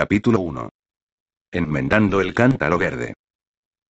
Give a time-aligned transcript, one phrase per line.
[0.00, 0.70] Capítulo 1.
[1.52, 3.12] Enmendando el cántaro verde.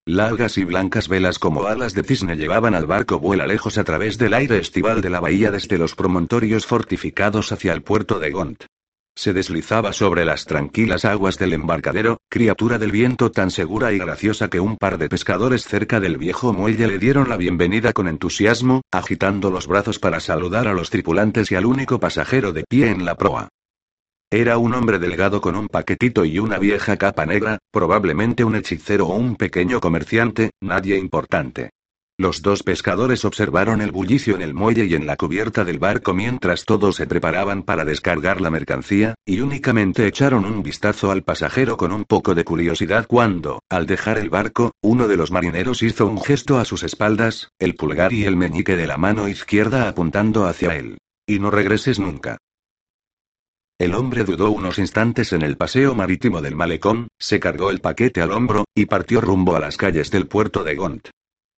[0.04, 4.18] Largas y blancas velas como alas de cisne llevaban al barco vuela lejos a través
[4.18, 8.64] del aire estival de la bahía desde los promontorios fortificados hacia el puerto de Gont.
[9.14, 14.50] Se deslizaba sobre las tranquilas aguas del embarcadero, criatura del viento tan segura y graciosa
[14.50, 18.82] que un par de pescadores cerca del viejo muelle le dieron la bienvenida con entusiasmo,
[18.90, 23.04] agitando los brazos para saludar a los tripulantes y al único pasajero de pie en
[23.04, 23.48] la proa.
[24.32, 29.08] Era un hombre delgado con un paquetito y una vieja capa negra, probablemente un hechicero
[29.08, 31.70] o un pequeño comerciante, nadie importante.
[32.16, 36.14] Los dos pescadores observaron el bullicio en el muelle y en la cubierta del barco
[36.14, 41.76] mientras todos se preparaban para descargar la mercancía, y únicamente echaron un vistazo al pasajero
[41.76, 46.06] con un poco de curiosidad cuando, al dejar el barco, uno de los marineros hizo
[46.06, 50.46] un gesto a sus espaldas, el pulgar y el meñique de la mano izquierda apuntando
[50.46, 50.98] hacia él.
[51.26, 52.38] Y no regreses nunca.
[53.80, 58.20] El hombre dudó unos instantes en el paseo marítimo del malecón, se cargó el paquete
[58.20, 61.08] al hombro, y partió rumbo a las calles del puerto de Gont.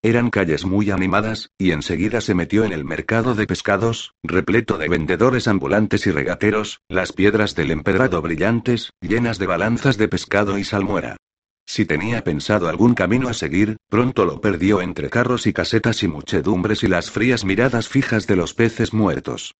[0.01, 4.87] Eran calles muy animadas, y enseguida se metió en el mercado de pescados, repleto de
[4.87, 10.63] vendedores ambulantes y regateros, las piedras del empedrado brillantes, llenas de balanzas de pescado y
[10.63, 11.17] salmuera.
[11.65, 16.07] Si tenía pensado algún camino a seguir, pronto lo perdió entre carros y casetas y
[16.07, 19.55] muchedumbres y las frías miradas fijas de los peces muertos.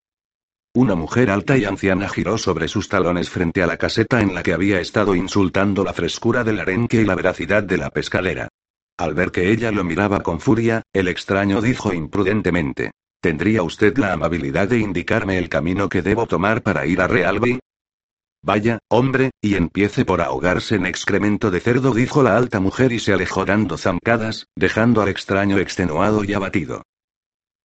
[0.75, 4.41] Una mujer alta y anciana giró sobre sus talones frente a la caseta en la
[4.41, 8.47] que había estado insultando la frescura del arenque y la veracidad de la pescadera.
[8.97, 12.89] Al ver que ella lo miraba con furia, el extraño dijo imprudentemente.
[13.21, 17.59] ¿Tendría usted la amabilidad de indicarme el camino que debo tomar para ir a Realby?
[18.41, 22.99] Vaya, hombre, y empiece por ahogarse en excremento de cerdo, dijo la alta mujer y
[22.99, 26.81] se alejó dando zancadas, dejando al extraño extenuado y abatido.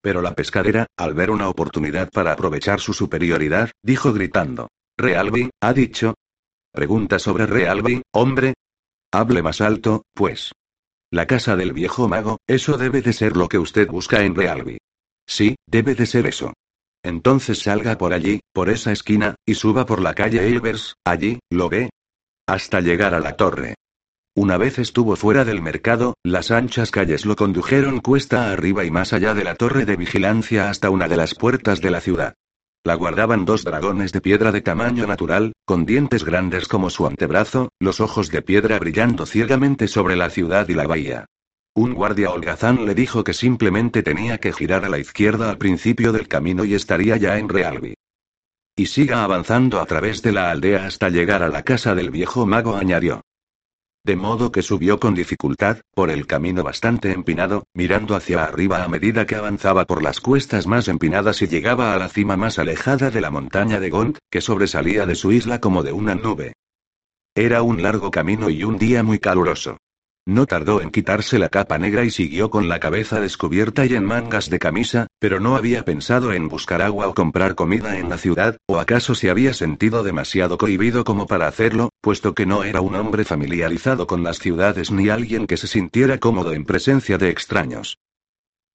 [0.00, 4.68] Pero la pescadera, al ver una oportunidad para aprovechar su superioridad, dijo gritando.
[4.96, 6.14] ¿Realby, ha dicho?
[6.72, 8.54] Pregunta sobre Realby, hombre.
[9.12, 10.52] Hable más alto, pues.
[11.10, 14.78] La casa del viejo mago, eso debe de ser lo que usted busca en Realby.
[15.26, 16.52] Sí, debe de ser eso.
[17.02, 21.68] Entonces salga por allí, por esa esquina, y suba por la calle Elvers, allí, ¿lo
[21.68, 21.90] ve?
[22.46, 23.74] Hasta llegar a la torre.
[24.38, 29.12] Una vez estuvo fuera del mercado, las anchas calles lo condujeron cuesta arriba y más
[29.12, 32.34] allá de la torre de vigilancia hasta una de las puertas de la ciudad.
[32.84, 37.70] La guardaban dos dragones de piedra de tamaño natural, con dientes grandes como su antebrazo,
[37.80, 41.26] los ojos de piedra brillando ciegamente sobre la ciudad y la bahía.
[41.74, 46.12] Un guardia holgazán le dijo que simplemente tenía que girar a la izquierda al principio
[46.12, 47.94] del camino y estaría ya en Realby.
[48.76, 52.46] Y siga avanzando a través de la aldea hasta llegar a la casa del viejo
[52.46, 53.22] mago, añadió.
[54.04, 58.88] De modo que subió con dificultad, por el camino bastante empinado, mirando hacia arriba a
[58.88, 63.10] medida que avanzaba por las cuestas más empinadas y llegaba a la cima más alejada
[63.10, 66.54] de la montaña de Gont, que sobresalía de su isla como de una nube.
[67.34, 69.76] Era un largo camino y un día muy caluroso.
[70.28, 74.04] No tardó en quitarse la capa negra y siguió con la cabeza descubierta y en
[74.04, 78.18] mangas de camisa, pero no había pensado en buscar agua o comprar comida en la
[78.18, 82.82] ciudad, o acaso se había sentido demasiado cohibido como para hacerlo, puesto que no era
[82.82, 87.30] un hombre familiarizado con las ciudades ni alguien que se sintiera cómodo en presencia de
[87.30, 87.96] extraños.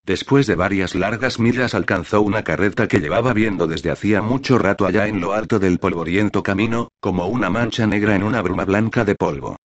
[0.04, 4.88] Después de varias largas millas alcanzó una carreta que llevaba viendo desde hacía mucho rato
[4.88, 9.06] allá en lo alto del polvoriento camino, como una mancha negra en una bruma blanca
[9.06, 9.58] de polvo.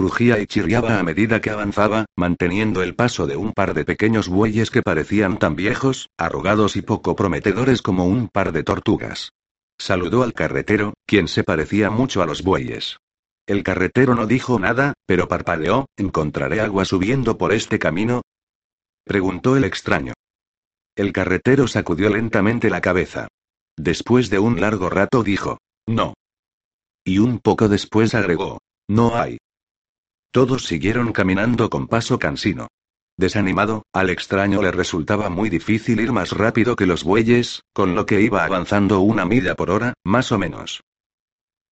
[0.00, 4.30] Crujía y chirriaba a medida que avanzaba, manteniendo el paso de un par de pequeños
[4.30, 9.34] bueyes que parecían tan viejos, arrugados y poco prometedores como un par de tortugas.
[9.78, 12.96] Saludó al carretero, quien se parecía mucho a los bueyes.
[13.46, 18.22] El carretero no dijo nada, pero parpadeó, ¿encontraré agua subiendo por este camino?
[19.04, 20.14] preguntó el extraño.
[20.96, 23.28] El carretero sacudió lentamente la cabeza.
[23.76, 26.14] Después de un largo rato dijo, no.
[27.04, 29.36] Y un poco después agregó, no hay.
[30.32, 32.68] Todos siguieron caminando con paso cansino.
[33.16, 38.06] Desanimado, al extraño le resultaba muy difícil ir más rápido que los bueyes, con lo
[38.06, 40.82] que iba avanzando una milla por hora, más o menos.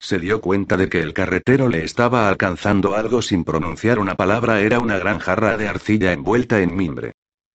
[0.01, 4.61] Se dio cuenta de que el carretero le estaba alcanzando algo sin pronunciar una palabra,
[4.61, 7.13] era una gran jarra de arcilla envuelta en mimbre.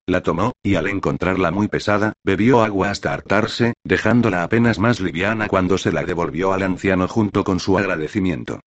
[0.07, 5.47] La tomó, y al encontrarla muy pesada, bebió agua hasta hartarse, dejándola apenas más liviana
[5.47, 8.61] cuando se la devolvió al anciano junto con su agradecimiento.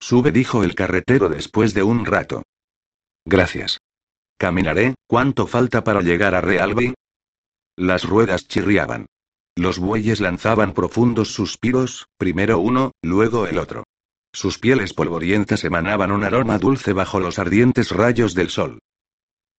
[0.00, 2.42] Sube, dijo el carretero después de un rato.
[3.24, 3.78] Gracias.
[4.38, 6.94] Caminaré, ¿cuánto falta para llegar a Realby?
[7.76, 9.06] Las ruedas chirriaban.
[9.56, 13.84] Los bueyes lanzaban profundos suspiros, primero uno, luego el otro.
[14.32, 18.78] Sus pieles polvorientas emanaban un aroma dulce bajo los ardientes rayos del sol.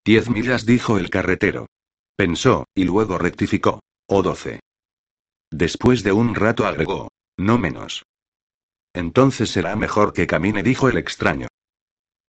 [0.04, 1.68] Diez millas, dijo el carretero.
[2.16, 3.82] Pensó, y luego rectificó.
[4.08, 4.60] O doce.
[5.52, 7.10] Después de un rato agregó.
[7.38, 8.04] No menos.
[8.94, 11.48] Entonces será mejor que camine, dijo el extraño.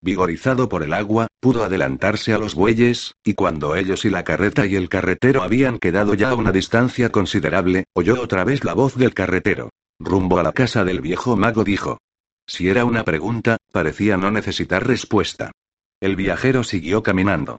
[0.01, 4.67] Vigorizado por el agua, pudo adelantarse a los bueyes, y cuando ellos y la carreta
[4.67, 8.97] y el carretero habían quedado ya a una distancia considerable, oyó otra vez la voz
[8.97, 9.71] del carretero.
[10.01, 11.99] Rumbo a la casa del viejo mago dijo.
[12.47, 15.53] Si era una pregunta, parecía no necesitar respuesta.
[16.01, 17.59] El viajero siguió caminando.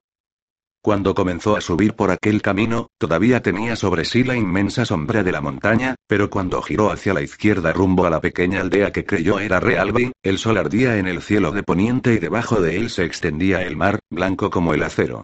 [0.83, 5.31] Cuando comenzó a subir por aquel camino, todavía tenía sobre sí la inmensa sombra de
[5.31, 9.39] la montaña, pero cuando giró hacia la izquierda rumbo a la pequeña aldea que creyó
[9.39, 13.06] era Realby, el sol ardía en el cielo de poniente y debajo de él se
[13.06, 15.24] extendía el mar, blanco como el acero.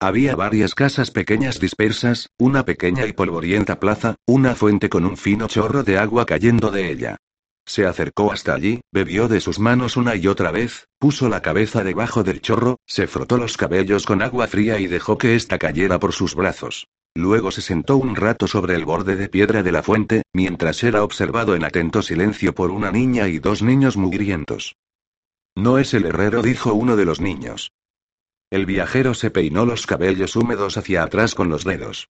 [0.00, 5.48] Había varias casas pequeñas dispersas, una pequeña y polvorienta plaza, una fuente con un fino
[5.48, 7.16] chorro de agua cayendo de ella.
[7.68, 11.84] Se acercó hasta allí, bebió de sus manos una y otra vez, puso la cabeza
[11.84, 15.98] debajo del chorro, se frotó los cabellos con agua fría y dejó que ésta cayera
[15.98, 16.88] por sus brazos.
[17.14, 21.04] Luego se sentó un rato sobre el borde de piedra de la fuente, mientras era
[21.04, 24.76] observado en atento silencio por una niña y dos niños mugrientos.
[25.54, 27.72] No es el herrero, dijo uno de los niños.
[28.48, 32.08] El viajero se peinó los cabellos húmedos hacia atrás con los dedos.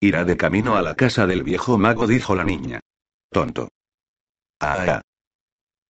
[0.00, 2.80] Irá de camino a la casa del viejo mago, dijo la niña.
[3.30, 3.68] Tonto.
[4.60, 5.00] Ah.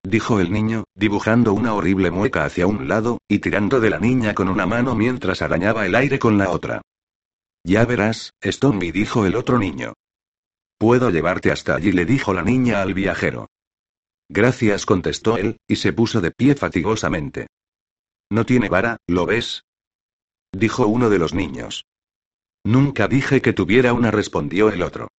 [0.03, 4.33] Dijo el niño, dibujando una horrible mueca hacia un lado, y tirando de la niña
[4.33, 6.81] con una mano mientras arañaba el aire con la otra.
[7.63, 9.93] Ya verás, Stoneby dijo el otro niño.
[10.79, 13.49] Puedo llevarte hasta allí, le dijo la niña al viajero.
[14.29, 17.47] Gracias, contestó él, y se puso de pie fatigosamente.
[18.31, 19.65] No tiene vara, ¿lo ves?
[20.51, 21.85] Dijo uno de los niños.
[22.63, 25.09] Nunca dije que tuviera una, respondió el otro.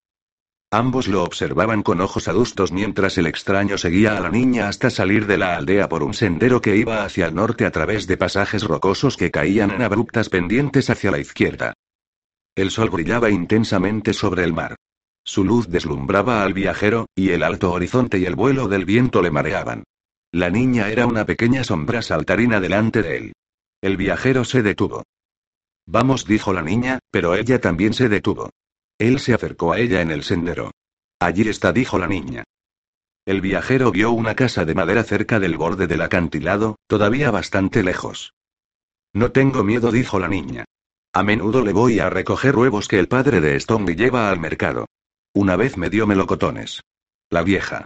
[0.74, 5.26] Ambos lo observaban con ojos adustos mientras el extraño seguía a la niña hasta salir
[5.26, 8.64] de la aldea por un sendero que iba hacia el norte a través de pasajes
[8.64, 11.74] rocosos que caían en abruptas pendientes hacia la izquierda.
[12.56, 14.76] El sol brillaba intensamente sobre el mar.
[15.22, 19.30] Su luz deslumbraba al viajero, y el alto horizonte y el vuelo del viento le
[19.30, 19.84] mareaban.
[20.32, 23.32] La niña era una pequeña sombra saltarina delante de él.
[23.82, 25.02] El viajero se detuvo.
[25.84, 28.48] Vamos, dijo la niña, pero ella también se detuvo.
[29.02, 30.70] Él se acercó a ella en el sendero.
[31.18, 32.44] Allí está, dijo la niña.
[33.26, 38.32] El viajero vio una casa de madera cerca del borde del acantilado, todavía bastante lejos.
[39.12, 40.66] No tengo miedo, dijo la niña.
[41.12, 44.86] A menudo le voy a recoger huevos que el padre de Stoney lleva al mercado.
[45.34, 46.80] Una vez me dio melocotones.
[47.28, 47.84] La vieja.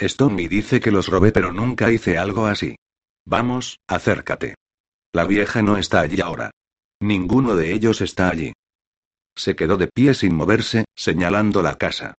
[0.00, 2.76] Stoney dice que los robé, pero nunca hice algo así.
[3.26, 4.54] Vamos, acércate.
[5.12, 6.50] La vieja no está allí ahora.
[7.00, 8.54] Ninguno de ellos está allí.
[9.36, 12.14] Se quedó de pie sin moverse, señalando la casa.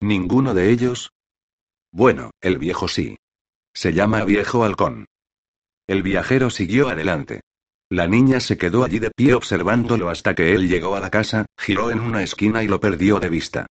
[0.00, 1.12] ¿Ninguno de ellos?
[1.92, 3.18] Bueno, el viejo sí.
[3.74, 5.06] Se llama viejo halcón.
[5.86, 7.42] El viajero siguió adelante.
[7.90, 11.46] La niña se quedó allí de pie observándolo hasta que él llegó a la casa,
[11.58, 13.66] giró en una esquina y lo perdió de vista.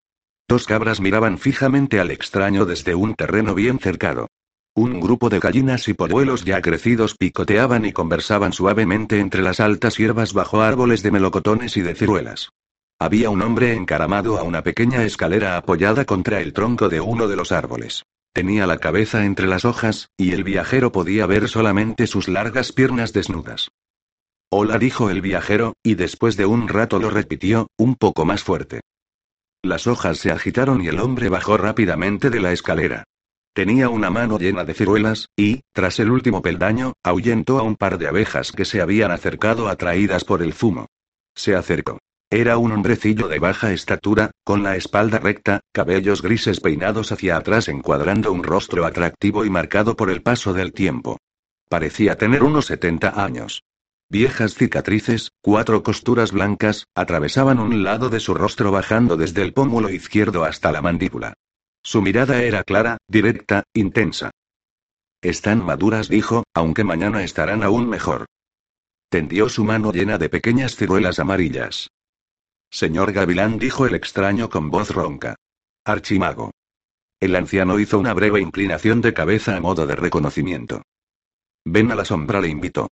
[0.47, 4.27] Dos cabras miraban fijamente al extraño desde un terreno bien cercado.
[4.75, 9.97] Un grupo de gallinas y polluelos ya crecidos picoteaban y conversaban suavemente entre las altas
[9.97, 12.49] hierbas bajo árboles de melocotones y de ciruelas.
[13.01, 17.37] Había un hombre encaramado a una pequeña escalera apoyada contra el tronco de uno de
[17.37, 18.03] los árboles.
[18.33, 23.13] Tenía la cabeza entre las hojas, y el viajero podía ver solamente sus largas piernas
[23.13, 23.69] desnudas.
[24.51, 28.81] Hola, dijo el viajero, y después de un rato lo repitió, un poco más fuerte.
[29.63, 33.05] Las hojas se agitaron y el hombre bajó rápidamente de la escalera.
[33.53, 37.97] Tenía una mano llena de ciruelas, y, tras el último peldaño, ahuyentó a un par
[37.97, 40.87] de abejas que se habían acercado atraídas por el fumo.
[41.33, 41.97] Se acercó.
[42.31, 47.67] Era un hombrecillo de baja estatura, con la espalda recta, cabellos grises peinados hacia atrás
[47.69, 51.17] encuadrando un rostro atractivo y marcado por el paso del tiempo.
[51.69, 53.63] Parecía tener unos 70 años.
[54.11, 59.89] Viejas cicatrices, cuatro costuras blancas, atravesaban un lado de su rostro bajando desde el pómulo
[59.89, 61.33] izquierdo hasta la mandíbula.
[61.81, 64.29] Su mirada era clara, directa, intensa.
[65.21, 68.25] Están maduras, dijo, aunque mañana estarán aún mejor.
[69.09, 71.89] Tendió su mano llena de pequeñas ciruelas amarillas.
[72.71, 75.35] Señor Gavilán, dijo el extraño con voz ronca.
[75.85, 76.51] Archimago.
[77.19, 80.83] El anciano hizo una breve inclinación de cabeza a modo de reconocimiento.
[81.65, 82.87] Ven a la sombra, le invitó.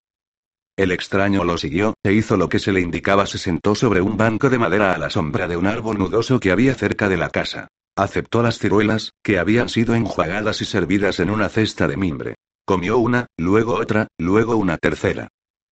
[0.76, 4.16] El extraño lo siguió, e hizo lo que se le indicaba, se sentó sobre un
[4.16, 7.30] banco de madera a la sombra de un árbol nudoso que había cerca de la
[7.30, 7.68] casa.
[7.96, 12.34] Aceptó las ciruelas, que habían sido enjuagadas y servidas en una cesta de mimbre.
[12.66, 15.28] Comió una, luego otra, luego una tercera.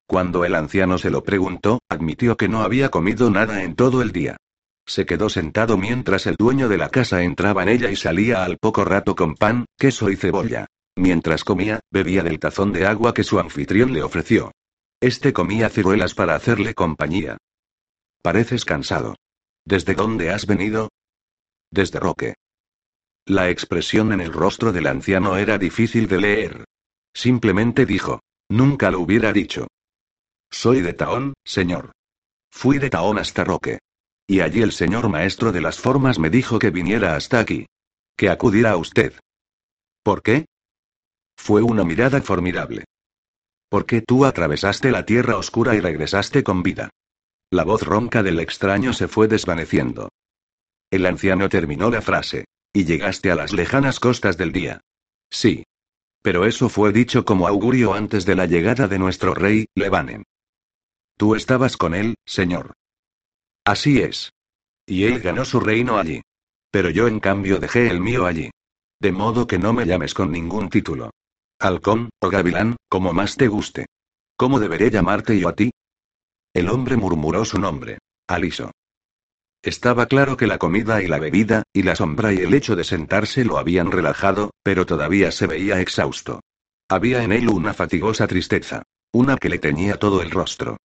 [0.07, 4.13] Cuando el anciano se lo preguntó, admitió que no había comido nada en todo el
[4.13, 4.37] día.
[4.87, 8.59] Se quedó sentado mientras el dueño de la casa entraba en ella y salía al
[8.59, 10.67] poco rato con pan, queso y cebolla.
[10.97, 14.53] Mientras comía, bebía del tazón de agua que su anfitrión le ofreció.
[15.01, 17.39] Este comía ciruelas para hacerle compañía.
[18.23, 19.17] Pareces cansado.
[19.65, 20.91] ¿Desde dónde has venido?
[21.71, 22.35] Desde Roque.
[23.27, 26.65] La expresión en el rostro del anciano era difícil de leer.
[27.15, 28.21] Simplemente dijo.
[28.51, 29.67] Nunca lo hubiera dicho.
[30.57, 31.91] Soy de Taón, señor.
[32.49, 33.81] Fui de Taón hasta Roque.
[34.29, 37.67] Y allí el señor maestro de las formas me dijo que viniera hasta aquí.
[38.17, 39.19] Que acudiera a usted.
[40.05, 40.47] ¿Por qué?
[41.37, 42.85] Fue una mirada formidable.
[43.69, 46.89] Porque tú atravesaste la tierra oscura y regresaste con vida.
[47.51, 50.09] La voz ronca del extraño se fue desvaneciendo.
[50.89, 52.45] El anciano terminó la frase.
[52.73, 54.81] Y llegaste a las lejanas costas del día.
[55.31, 55.65] Sí.
[56.23, 60.23] Pero eso fue dicho como augurio antes de la llegada de nuestro rey, Levanen.
[61.16, 62.75] Tú estabas con él, señor.
[63.64, 64.33] Así es.
[64.87, 66.21] Y él ganó su reino allí.
[66.71, 68.50] Pero yo en cambio dejé el mío allí.
[69.00, 71.11] De modo que no me llames con ningún título.
[71.61, 73.87] Halcón, o gavilán, como más te guste.
[74.37, 75.71] ¿Cómo deberé llamarte yo a ti?
[76.52, 77.99] El hombre murmuró su nombre.
[78.26, 78.71] Aliso.
[79.62, 82.85] Estaba claro que la comida y la bebida, y la sombra y el hecho de
[82.85, 86.40] sentarse lo habían relajado, pero todavía se veía exhausto.
[86.88, 88.83] Había en él una fatigosa tristeza.
[89.12, 90.76] Una que le teñía todo el rostro.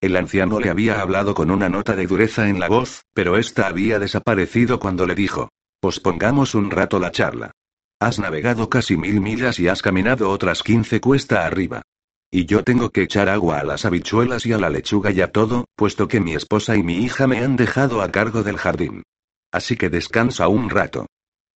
[0.00, 3.66] El anciano le había hablado con una nota de dureza en la voz, pero ésta
[3.66, 5.48] había desaparecido cuando le dijo.
[5.80, 7.52] Pospongamos un rato la charla.
[7.98, 11.82] Has navegado casi mil millas y has caminado otras quince cuesta arriba.
[12.30, 15.32] Y yo tengo que echar agua a las habichuelas y a la lechuga y a
[15.32, 19.02] todo, puesto que mi esposa y mi hija me han dejado a cargo del jardín.
[19.50, 21.06] Así que descansa un rato.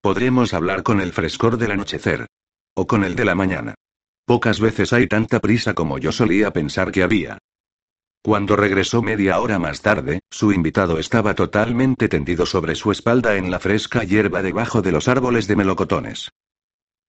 [0.00, 2.26] Podremos hablar con el frescor del anochecer.
[2.74, 3.74] O con el de la mañana.
[4.24, 7.38] Pocas veces hay tanta prisa como yo solía pensar que había.
[8.22, 13.50] Cuando regresó media hora más tarde, su invitado estaba totalmente tendido sobre su espalda en
[13.50, 16.30] la fresca hierba debajo de los árboles de melocotones.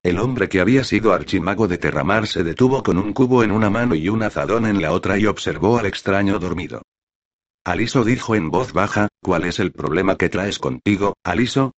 [0.03, 3.69] El hombre que había sido archimago de Terramar se detuvo con un cubo en una
[3.69, 6.81] mano y un azadón en la otra y observó al extraño dormido.
[7.65, 11.73] Aliso dijo en voz baja, ¿cuál es el problema que traes contigo, Aliso?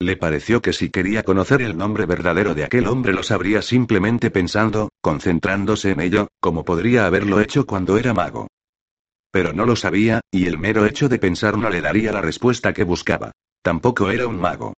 [0.00, 4.30] Le pareció que si quería conocer el nombre verdadero de aquel hombre lo sabría simplemente
[4.30, 8.46] pensando, concentrándose en ello, como podría haberlo hecho cuando era mago.
[9.32, 12.72] Pero no lo sabía, y el mero hecho de pensar no le daría la respuesta
[12.72, 13.32] que buscaba.
[13.62, 14.74] Tampoco era un mago.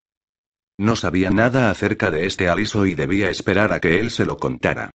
[0.78, 4.38] No sabía nada acerca de este aliso y debía esperar a que él se lo
[4.38, 4.90] contara.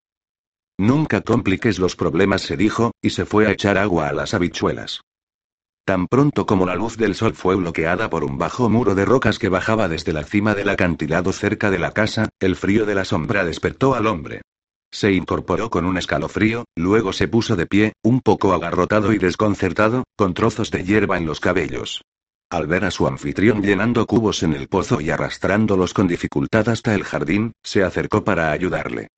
[0.80, 5.02] Nunca compliques los problemas, se dijo, y se fue a echar agua a las habichuelas.
[5.86, 9.38] Tan pronto como la luz del sol fue bloqueada por un bajo muro de rocas
[9.38, 13.06] que bajaba desde la cima del acantilado cerca de la casa, el frío de la
[13.06, 14.42] sombra despertó al hombre.
[14.92, 20.06] Se incorporó con un escalofrío, luego se puso de pie, un poco agarrotado y desconcertado,
[20.18, 22.02] con trozos de hierba en los cabellos.
[22.50, 26.96] Al ver a su anfitrión llenando cubos en el pozo y arrastrándolos con dificultad hasta
[26.96, 29.10] el jardín, se acercó para ayudarle.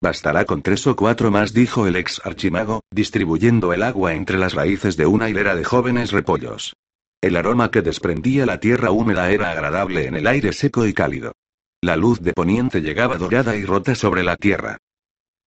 [0.00, 4.54] Bastará con tres o cuatro más, dijo el ex archimago, distribuyendo el agua entre las
[4.54, 6.74] raíces de una hilera de jóvenes repollos.
[7.22, 11.32] El aroma que desprendía la tierra húmeda era agradable en el aire seco y cálido.
[11.80, 14.78] La luz de poniente llegaba dorada y rota sobre la tierra.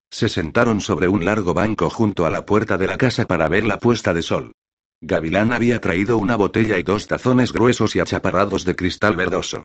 [0.10, 3.66] Se sentaron sobre un largo banco junto a la puerta de la casa para ver
[3.66, 4.54] la puesta de sol.
[5.01, 9.63] Gavilán había traído una botella y dos tazones gruesos y achaparrados de cristal verdoso.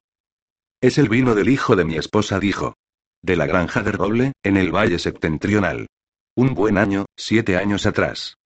[0.80, 2.74] Es el vino del hijo de mi esposa, dijo.
[3.22, 5.86] De la granja de roble, en el valle septentrional.
[6.34, 8.36] Un buen año, siete años atrás.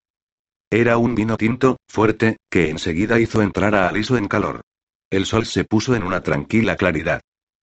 [0.70, 4.60] Era un vino tinto, fuerte, que enseguida hizo entrar a Aliso en calor.
[5.10, 7.20] El sol se puso en una tranquila claridad.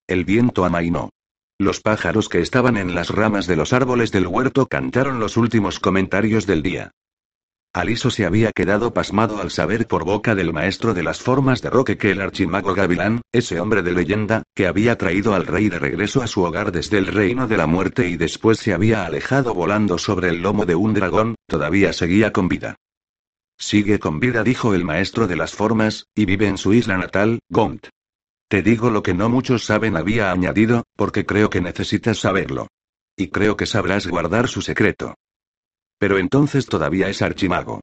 [0.07, 1.09] El viento amainó.
[1.59, 5.79] Los pájaros que estaban en las ramas de los árboles del huerto cantaron los últimos
[5.79, 6.91] comentarios del día.
[7.75, 11.71] Aliso se había quedado pasmado al saber por boca del maestro de las formas de
[11.71, 15.79] Roque que el archimago Gavilán, ese hombre de leyenda, que había traído al rey de
[15.79, 19.55] regreso a su hogar desde el reino de la muerte y después se había alejado
[19.55, 22.75] volando sobre el lomo de un dragón, todavía seguía con vida.
[23.57, 27.39] Sigue con vida, dijo el maestro de las formas, y vive en su isla natal,
[27.49, 27.87] Gont.
[28.49, 32.67] Te digo lo que no muchos saben, había añadido, porque creo que necesitas saberlo.
[33.17, 35.15] Y creo que sabrás guardar su secreto.
[36.03, 37.79] Pero entonces todavía es archimago.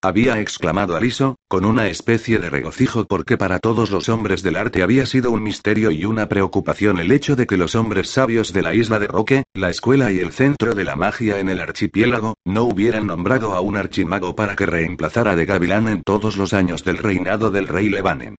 [0.00, 4.84] Había exclamado Aliso, con una especie de regocijo porque para todos los hombres del arte
[4.84, 8.62] había sido un misterio y una preocupación el hecho de que los hombres sabios de
[8.62, 12.36] la isla de Roque, la escuela y el centro de la magia en el archipiélago,
[12.44, 16.84] no hubieran nombrado a un archimago para que reemplazara de Gavilán en todos los años
[16.84, 18.36] del reinado del rey Levanen.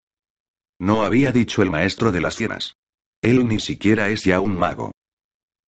[0.79, 2.77] No había dicho el maestro de las cienas.
[3.21, 4.93] Él ni siquiera es ya un mago.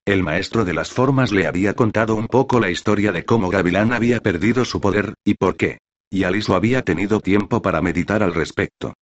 [0.05, 3.91] El maestro de las formas le había contado un poco la historia de cómo Gavilán
[3.91, 5.79] había perdido su poder, y por qué.
[6.11, 8.93] Y Aliso había tenido tiempo para meditar al respecto.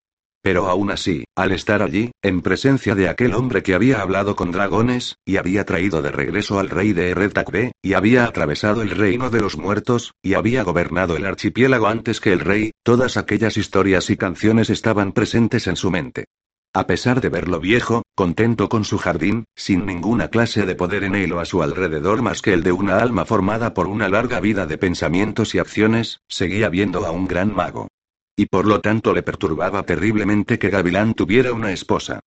[0.41, 4.51] Pero aún así, al estar allí, en presencia de aquel hombre que había hablado con
[4.51, 9.29] dragones, y había traído de regreso al rey de Erretakbe, y había atravesado el reino
[9.29, 14.09] de los muertos, y había gobernado el archipiélago antes que el rey, todas aquellas historias
[14.09, 16.27] y canciones estaban presentes en su mente.
[16.75, 21.13] A pesar de verlo viejo, contento con su jardín, sin ninguna clase de poder en
[21.13, 24.39] él o a su alrededor más que el de una alma formada por una larga
[24.39, 27.89] vida de pensamientos y acciones, seguía viendo a un gran mago.
[28.35, 32.21] Y por lo tanto le perturbaba terriblemente que Gavilán tuviera una esposa.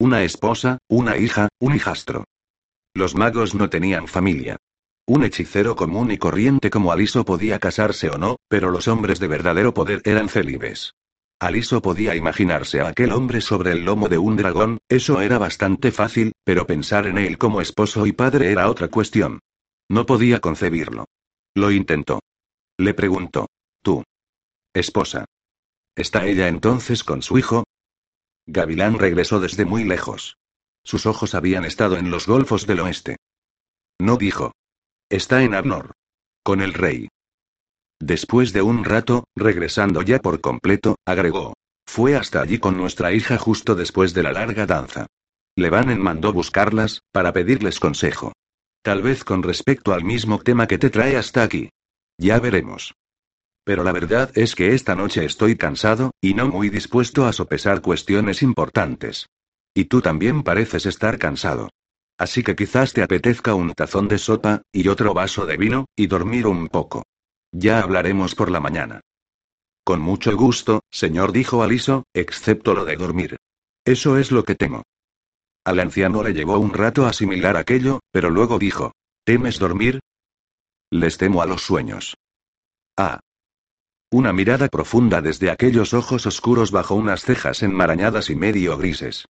[0.00, 2.24] Una esposa, una hija, un hijastro.
[2.92, 4.56] Los magos no tenían familia.
[5.06, 9.28] Un hechicero común y corriente como Aliso podía casarse o no, pero los hombres de
[9.28, 10.94] verdadero poder eran célibes.
[11.40, 15.90] Aliso podía imaginarse a aquel hombre sobre el lomo de un dragón, eso era bastante
[15.90, 19.40] fácil, pero pensar en él como esposo y padre era otra cuestión.
[19.88, 21.06] No podía concebirlo.
[21.54, 22.20] Lo intentó.
[22.78, 23.46] Le preguntó.
[23.82, 24.04] ¿Tú?
[24.74, 25.24] Esposa.
[25.96, 27.64] ¿Está ella entonces con su hijo?
[28.46, 30.36] Gavilán regresó desde muy lejos.
[30.84, 33.16] Sus ojos habían estado en los golfos del oeste.
[33.98, 34.52] No dijo.
[35.08, 35.92] Está en Arnor.
[36.42, 37.08] Con el rey.
[38.00, 41.52] Después de un rato, regresando ya por completo, agregó.
[41.86, 45.06] Fue hasta allí con nuestra hija justo después de la larga danza.
[45.54, 48.32] Levanen mandó buscarlas, para pedirles consejo.
[48.82, 51.68] Tal vez con respecto al mismo tema que te trae hasta aquí.
[52.16, 52.94] Ya veremos.
[53.64, 57.82] Pero la verdad es que esta noche estoy cansado, y no muy dispuesto a sopesar
[57.82, 59.26] cuestiones importantes.
[59.74, 61.68] Y tú también pareces estar cansado.
[62.16, 66.06] Así que quizás te apetezca un tazón de sopa, y otro vaso de vino, y
[66.06, 67.02] dormir un poco.
[67.52, 69.00] Ya hablaremos por la mañana.
[69.84, 73.36] Con mucho gusto, señor, dijo Aliso, excepto lo de dormir.
[73.84, 74.82] Eso es lo que temo.
[75.64, 78.92] Al anciano le llevó un rato asimilar aquello, pero luego dijo,
[79.24, 80.00] ¿temes dormir?
[80.90, 82.16] Les temo a los sueños.
[82.96, 83.20] Ah.
[84.10, 89.26] Una mirada profunda desde aquellos ojos oscuros bajo unas cejas enmarañadas y medio grises.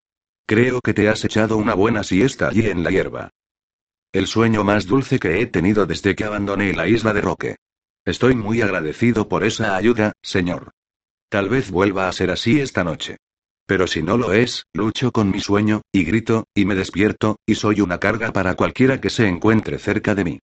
[0.47, 3.31] Creo que te has echado una buena siesta allí en la hierba.
[4.12, 7.57] El sueño más dulce que he tenido desde que abandoné la isla de Roque.
[8.04, 10.71] Estoy muy agradecido por esa ayuda, señor.
[11.28, 13.19] Tal vez vuelva a ser así esta noche.
[13.66, 17.54] Pero si no lo es, lucho con mi sueño, y grito, y me despierto, y
[17.54, 20.38] soy una carga para cualquiera que se encuentre cerca de mí.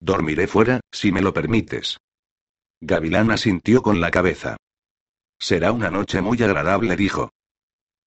[0.00, 1.98] Dormiré fuera, si me lo permites.
[2.80, 4.56] Gavilán asintió con la cabeza.
[5.38, 7.30] Será una noche muy agradable, dijo.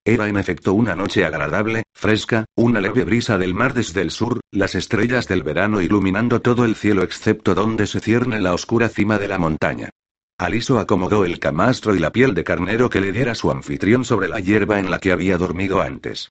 [0.08, 4.40] Era en efecto una noche agradable, fresca, una leve brisa del mar desde el sur,
[4.52, 9.18] las estrellas del verano iluminando todo el cielo excepto donde se cierne la oscura cima
[9.18, 9.90] de la montaña.
[10.38, 14.28] Aliso acomodó el camastro y la piel de carnero que le diera su anfitrión sobre
[14.28, 16.30] la hierba en la que había dormido antes.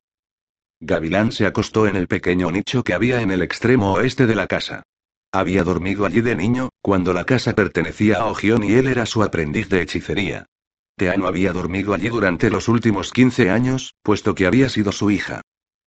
[0.79, 4.47] Gavilán se acostó en el pequeño nicho que había en el extremo oeste de la
[4.47, 4.85] casa.
[5.33, 9.25] Había dormido allí de niño, cuando la casa pertenecía a Ogión y él era su
[9.25, 10.47] aprendiz de hechicería.
[10.97, 15.41] Teano había dormido allí durante los últimos 15 años, puesto que había sido su hija.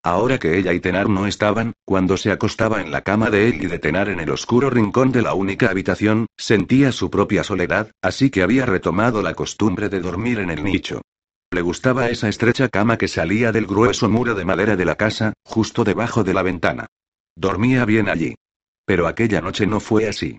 [0.04, 3.64] Ahora que ella y Tenar no estaban, cuando se acostaba en la cama de él
[3.64, 7.92] y de Tenar en el oscuro rincón de la única habitación, sentía su propia soledad,
[8.02, 11.02] así que había retomado la costumbre de dormir en el nicho.
[11.52, 15.34] Le gustaba esa estrecha cama que salía del grueso muro de madera de la casa,
[15.44, 16.88] justo debajo de la ventana.
[17.36, 18.36] Dormía bien allí.
[18.86, 20.38] Pero aquella noche no fue así.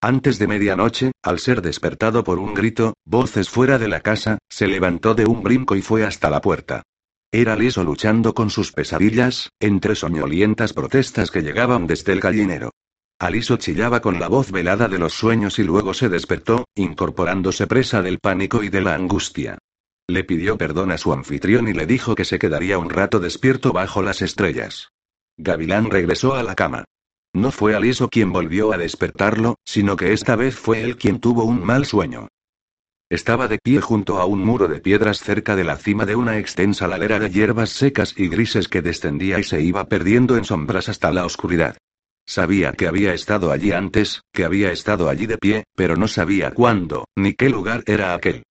[0.00, 4.68] Antes de medianoche, al ser despertado por un grito, voces fuera de la casa, se
[4.68, 6.84] levantó de un brinco y fue hasta la puerta.
[7.32, 12.70] Era liso luchando con sus pesadillas, entre soñolientas protestas que llegaban desde el gallinero.
[13.18, 18.00] Aliso chillaba con la voz velada de los sueños y luego se despertó, incorporándose presa
[18.00, 19.58] del pánico y de la angustia.
[20.06, 23.72] Le pidió perdón a su anfitrión y le dijo que se quedaría un rato despierto
[23.72, 24.90] bajo las estrellas.
[25.36, 26.84] Gavilán regresó a la cama.
[27.34, 31.44] No fue Aliso quien volvió a despertarlo, sino que esta vez fue él quien tuvo
[31.44, 32.28] un mal sueño.
[33.10, 36.38] Estaba de pie junto a un muro de piedras cerca de la cima de una
[36.38, 40.88] extensa ladera de hierbas secas y grises que descendía y se iba perdiendo en sombras
[40.90, 41.78] hasta la oscuridad.
[42.26, 46.50] Sabía que había estado allí antes, que había estado allí de pie, pero no sabía
[46.50, 48.42] cuándo, ni qué lugar era aquel.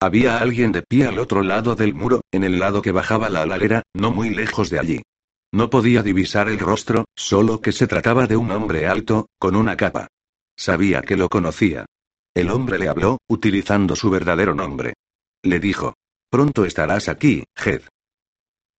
[0.00, 3.44] Había alguien de pie al otro lado del muro, en el lado que bajaba la
[3.44, 5.02] ladera, no muy lejos de allí.
[5.52, 9.76] No podía divisar el rostro, solo que se trataba de un hombre alto, con una
[9.76, 10.08] capa.
[10.56, 11.86] Sabía que lo conocía.
[12.34, 14.94] El hombre le habló, utilizando su verdadero nombre.
[15.42, 15.94] Le dijo.
[16.30, 17.82] Pronto estarás aquí, Jed.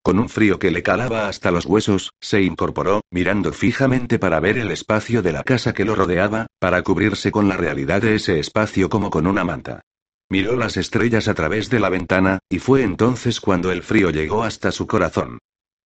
[0.03, 4.57] Con un frío que le calaba hasta los huesos, se incorporó, mirando fijamente para ver
[4.57, 8.39] el espacio de la casa que lo rodeaba, para cubrirse con la realidad de ese
[8.39, 9.81] espacio como con una manta.
[10.29, 14.43] Miró las estrellas a través de la ventana, y fue entonces cuando el frío llegó
[14.43, 15.39] hasta su corazón.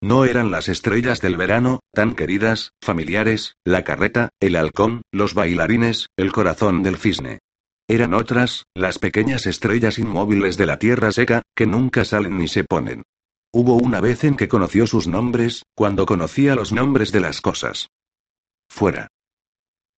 [0.03, 6.09] No eran las estrellas del verano, tan queridas, familiares, la carreta, el halcón, los bailarines,
[6.17, 7.41] el corazón del cisne.
[7.87, 12.65] Eran otras, las pequeñas estrellas inmóviles de la tierra seca, que nunca salen ni se
[12.65, 13.03] ponen.
[13.53, 17.89] Hubo una vez en que conoció sus nombres, cuando conocía los nombres de las cosas.
[18.71, 19.09] Fuera.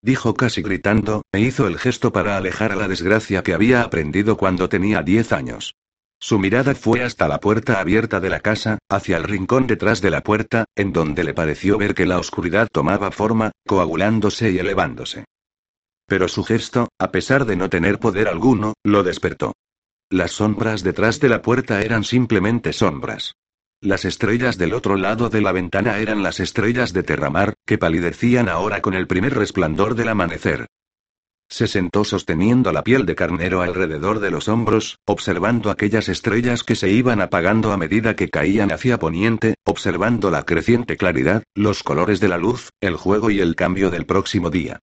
[0.01, 4.35] Dijo casi gritando, e hizo el gesto para alejar a la desgracia que había aprendido
[4.35, 5.75] cuando tenía diez años.
[6.23, 10.09] Su mirada fue hasta la puerta abierta de la casa, hacia el rincón detrás de
[10.09, 15.25] la puerta, en donde le pareció ver que la oscuridad tomaba forma, coagulándose y elevándose.
[16.07, 19.51] Pero su gesto, a pesar de no tener poder alguno, lo despertó.
[20.09, 23.33] Las sombras detrás de la puerta eran simplemente sombras.
[23.81, 28.47] Las estrellas del otro lado de la ventana eran las estrellas de Terramar, que palidecían
[28.47, 30.67] ahora con el primer resplandor del amanecer.
[31.53, 36.73] Se sentó sosteniendo la piel de carnero alrededor de los hombros, observando aquellas estrellas que
[36.73, 42.19] se iban apagando a medida que caían hacia poniente, observando la creciente claridad, los colores
[42.19, 44.79] de la luz, el juego y el cambio del próximo día.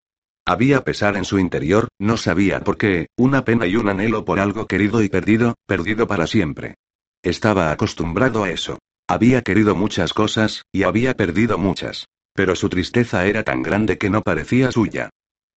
[0.46, 4.38] Había pesar en su interior, no sabía por qué, una pena y un anhelo por
[4.38, 6.76] algo querido y perdido, perdido para siempre.
[7.24, 8.78] Estaba acostumbrado a eso.
[9.08, 12.06] Había querido muchas cosas, y había perdido muchas.
[12.32, 15.10] Pero su tristeza era tan grande que no parecía suya.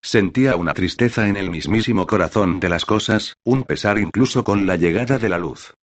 [0.06, 4.76] Sentía una tristeza en el mismísimo corazón de las cosas, un pesar incluso con la
[4.76, 5.74] llegada de la luz.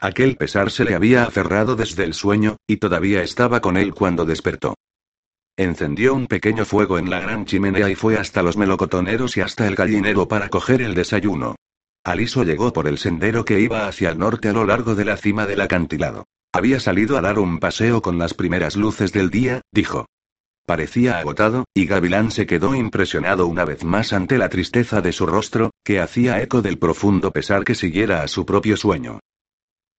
[0.00, 4.26] Aquel pesar se le había aferrado desde el sueño, y todavía estaba con él cuando
[4.26, 4.74] despertó.
[5.56, 9.68] Encendió un pequeño fuego en la gran chimenea y fue hasta los melocotoneros y hasta
[9.68, 11.54] el gallinero para coger el desayuno.
[12.04, 15.16] Aliso llegó por el sendero que iba hacia el norte a lo largo de la
[15.16, 16.26] cima del acantilado.
[16.52, 20.06] Había salido a dar un paseo con las primeras luces del día, dijo.
[20.68, 25.24] Parecía agotado, y Gavilán se quedó impresionado una vez más ante la tristeza de su
[25.24, 29.18] rostro, que hacía eco del profundo pesar que siguiera a su propio sueño.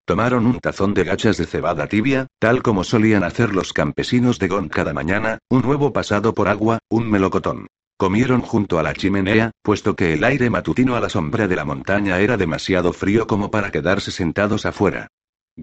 [0.04, 4.46] Tomaron un tazón de gachas de cebada tibia, tal como solían hacer los campesinos de
[4.46, 7.66] Gon cada mañana, un huevo pasado por agua, un melocotón.
[7.98, 11.64] Comieron junto a la chimenea, puesto que el aire matutino a la sombra de la
[11.64, 15.08] montaña era demasiado frío como para quedarse sentados afuera.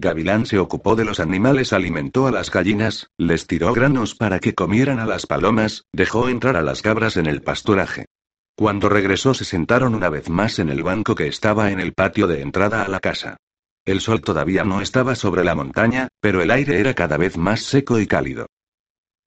[0.00, 4.54] Gavilán se ocupó de los animales, alimentó a las gallinas, les tiró granos para que
[4.54, 8.06] comieran a las palomas, dejó entrar a las cabras en el pasturaje.
[8.54, 12.28] Cuando regresó se sentaron una vez más en el banco que estaba en el patio
[12.28, 13.38] de entrada a la casa.
[13.84, 17.62] El sol todavía no estaba sobre la montaña, pero el aire era cada vez más
[17.62, 18.46] seco y cálido.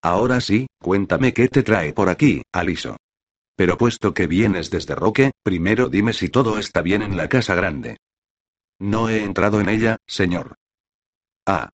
[0.02, 2.96] Ahora sí, cuéntame qué te trae por aquí, Aliso.
[3.58, 7.56] Pero puesto que vienes desde Roque, primero dime si todo está bien en la casa
[7.56, 7.98] grande.
[8.80, 10.56] No he entrado en ella, señor.
[11.46, 11.70] Ah.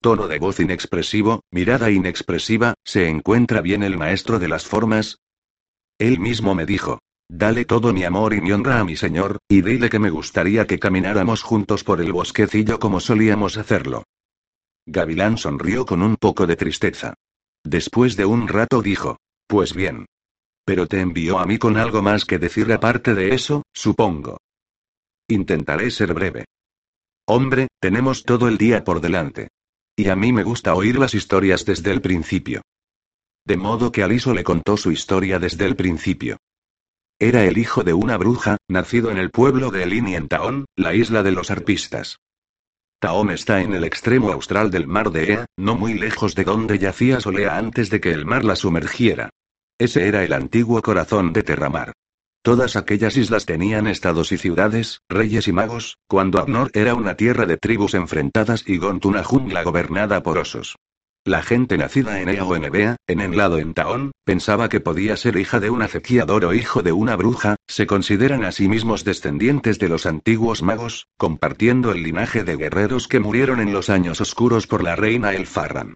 [0.00, 5.18] Tono de voz inexpresivo, mirada inexpresiva, ¿se encuentra bien el maestro de las formas?
[5.98, 9.62] Él mismo me dijo, Dale todo mi amor y mi honra a mi señor, y
[9.62, 14.04] dile que me gustaría que camináramos juntos por el bosquecillo como solíamos hacerlo.
[14.86, 17.14] Gavilán sonrió con un poco de tristeza.
[17.62, 20.06] Después de un rato dijo, Pues bien.
[20.64, 24.38] Pero te envió a mí con algo más que decir aparte de eso, supongo.
[25.28, 26.46] Intentaré ser breve.
[27.32, 29.50] Hombre, tenemos todo el día por delante.
[29.94, 32.62] Y a mí me gusta oír las historias desde el principio.
[33.46, 36.38] De modo que Aliso le contó su historia desde el principio.
[37.20, 40.92] Era el hijo de una bruja, nacido en el pueblo de Elini en Taón, la
[40.92, 42.18] isla de los arpistas.
[42.98, 46.80] Taón está en el extremo austral del mar de Ea, no muy lejos de donde
[46.80, 49.30] yacía Solea antes de que el mar la sumergiera.
[49.78, 51.92] Ese era el antiguo corazón de Terramar.
[52.42, 57.44] Todas aquellas islas tenían estados y ciudades, reyes y magos, cuando Abnor era una tierra
[57.44, 60.76] de tribus enfrentadas y Gont una jungla gobernada por osos.
[61.26, 65.18] La gente nacida en Ea o en Ebea, en Enlado en Taón, pensaba que podía
[65.18, 69.04] ser hija de un acequiador o hijo de una bruja, se consideran a sí mismos
[69.04, 74.22] descendientes de los antiguos magos, compartiendo el linaje de guerreros que murieron en los años
[74.22, 75.92] oscuros por la reina Elfarran.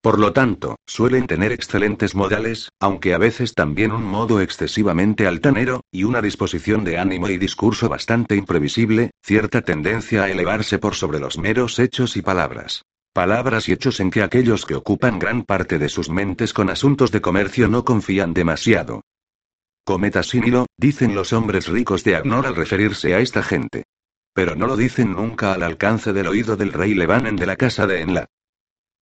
[0.00, 5.80] Por lo tanto, suelen tener excelentes modales, aunque a veces también un modo excesivamente altanero,
[5.90, 11.18] y una disposición de ánimo y discurso bastante imprevisible, cierta tendencia a elevarse por sobre
[11.18, 12.84] los meros hechos y palabras.
[13.12, 17.10] Palabras y hechos en que aquellos que ocupan gran parte de sus mentes con asuntos
[17.10, 19.00] de comercio no confían demasiado.
[19.84, 23.84] Cometa sin dicen los hombres ricos de Agnor al referirse a esta gente.
[24.32, 27.88] Pero no lo dicen nunca al alcance del oído del rey Levanen de la casa
[27.88, 28.28] de Enla.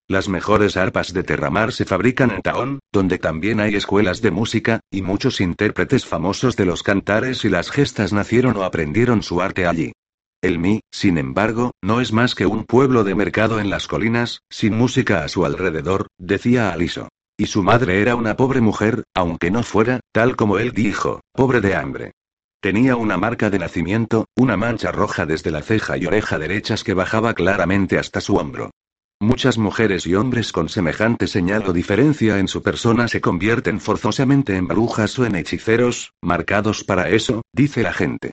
[0.09, 4.79] Las mejores arpas de Terramar se fabrican en Taón, donde también hay escuelas de música,
[4.88, 9.66] y muchos intérpretes famosos de los cantares y las gestas nacieron o aprendieron su arte
[9.66, 9.92] allí.
[10.40, 14.42] El Mi, sin embargo, no es más que un pueblo de mercado en las colinas,
[14.49, 17.09] sin música a su alrededor, decía Aliso.
[17.37, 21.61] Y su madre era una pobre mujer, aunque no fuera, tal como él dijo, pobre
[21.61, 22.12] de hambre.
[22.61, 26.95] Tenía una marca de nacimiento, una mancha roja desde la ceja y oreja derechas que
[26.95, 28.71] bajaba claramente hasta su hombro.
[29.20, 34.57] Muchas mujeres y hombres con semejante señal o diferencia en su persona se convierten forzosamente
[34.57, 38.33] en brujas o en hechiceros, marcados para eso, dice la gente.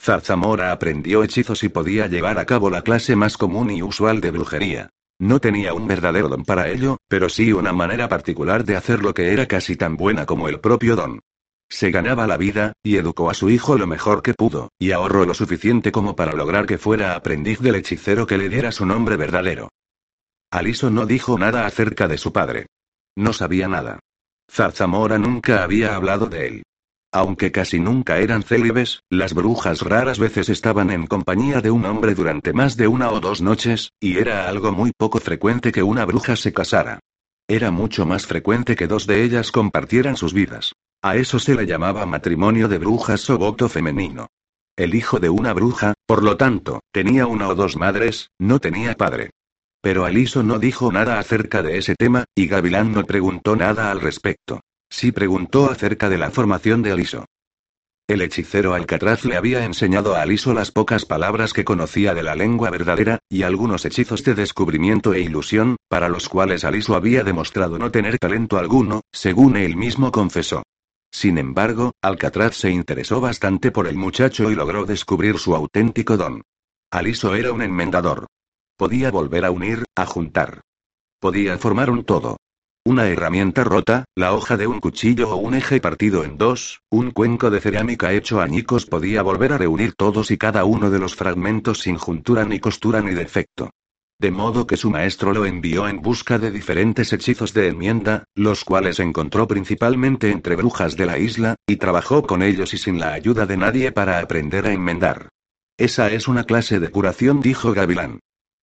[0.00, 4.30] Zarzamora aprendió hechizos y podía llevar a cabo la clase más común y usual de
[4.30, 4.88] brujería.
[5.18, 9.12] No tenía un verdadero don para ello, pero sí una manera particular de hacer lo
[9.12, 11.20] que era casi tan buena como el propio don.
[11.68, 15.26] se ganaba la vida, y educó a su hijo lo mejor que pudo, y ahorró
[15.26, 19.16] lo suficiente como para lograr que fuera aprendiz del hechicero que le diera su nombre
[19.16, 19.68] verdadero.
[20.52, 22.66] Aliso no dijo nada acerca de su padre.
[23.16, 24.00] No sabía nada.
[24.50, 26.62] Zarzamora nunca había hablado de él.
[27.10, 32.14] Aunque casi nunca eran célibes, las brujas raras veces estaban en compañía de un hombre
[32.14, 36.04] durante más de una o dos noches, y era algo muy poco frecuente que una
[36.04, 37.00] bruja se casara.
[37.48, 40.74] Era mucho más frecuente que dos de ellas compartieran sus vidas.
[41.00, 44.26] A eso se le llamaba matrimonio de brujas o voto femenino.
[44.76, 48.94] El hijo de una bruja, por lo tanto, tenía una o dos madres, no tenía
[48.98, 49.30] padre.
[49.82, 54.00] Pero Aliso no dijo nada acerca de ese tema, y Gavilán no preguntó nada al
[54.00, 54.60] respecto.
[54.88, 57.24] Sí preguntó acerca de la formación de Aliso.
[58.06, 62.36] El hechicero Alcatraz le había enseñado a Aliso las pocas palabras que conocía de la
[62.36, 67.78] lengua verdadera, y algunos hechizos de descubrimiento e ilusión, para los cuales Aliso había demostrado
[67.78, 70.62] no tener talento alguno, según él mismo confesó.
[71.10, 76.42] Sin embargo, Alcatraz se interesó bastante por el muchacho y logró descubrir su auténtico don.
[76.90, 78.26] Aliso era un enmendador.
[78.82, 80.62] Podía volver a unir, a juntar.
[81.20, 82.38] Podía formar un todo.
[82.84, 87.12] Una herramienta rota, la hoja de un cuchillo o un eje partido en dos, un
[87.12, 91.14] cuenco de cerámica hecho añicos podía volver a reunir todos y cada uno de los
[91.14, 93.70] fragmentos sin juntura ni costura ni defecto.
[94.18, 98.64] De modo que su maestro lo envió en busca de diferentes hechizos de enmienda, los
[98.64, 103.12] cuales encontró principalmente entre brujas de la isla, y trabajó con ellos y sin la
[103.12, 105.28] ayuda de nadie para aprender a enmendar.
[105.78, 108.18] Esa es una clase de curación, dijo Gavilán.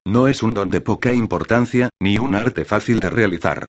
[0.09, 3.67] No es un don de poca importancia, ni un arte fácil de realizar.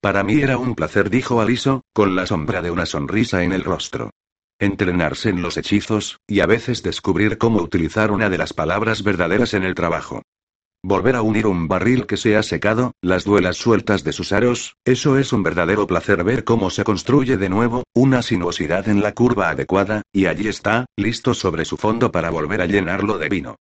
[0.00, 3.62] Para mí era un placer, dijo Aliso, con la sombra de una sonrisa en el
[3.62, 4.08] rostro.
[4.58, 9.52] Entrenarse en los hechizos, y a veces descubrir cómo utilizar una de las palabras verdaderas
[9.52, 10.22] en el trabajo.
[10.82, 14.76] Volver a unir un barril que se ha secado, las duelas sueltas de sus aros,
[14.86, 19.12] eso es un verdadero placer ver cómo se construye de nuevo, una sinuosidad en la
[19.12, 23.56] curva adecuada, y allí está, listo sobre su fondo para volver a llenarlo de vino.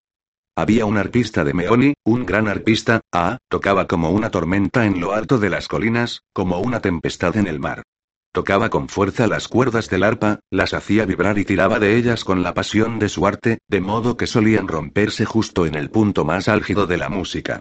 [0.59, 5.12] Había un arpista de Meoni, un gran arpista, ah, tocaba como una tormenta en lo
[5.12, 7.85] alto de las colinas, como una tempestad en el mar.
[8.33, 12.42] Tocaba con fuerza las cuerdas del arpa, las hacía vibrar y tiraba de ellas con
[12.42, 16.49] la pasión de su arte, de modo que solían romperse justo en el punto más
[16.49, 17.61] álgido de la música.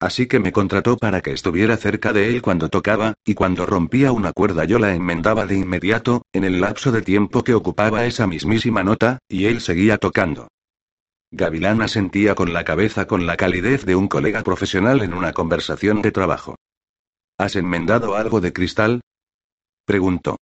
[0.00, 4.10] Así que me contrató para que estuviera cerca de él cuando tocaba, y cuando rompía
[4.10, 8.26] una cuerda yo la enmendaba de inmediato, en el lapso de tiempo que ocupaba esa
[8.26, 10.48] mismísima nota, y él seguía tocando.
[11.30, 16.00] Gavilán asentía con la cabeza con la calidez de un colega profesional en una conversación
[16.00, 16.56] de trabajo.
[17.36, 19.02] ¿Has enmendado algo de cristal?
[19.84, 20.38] Preguntó.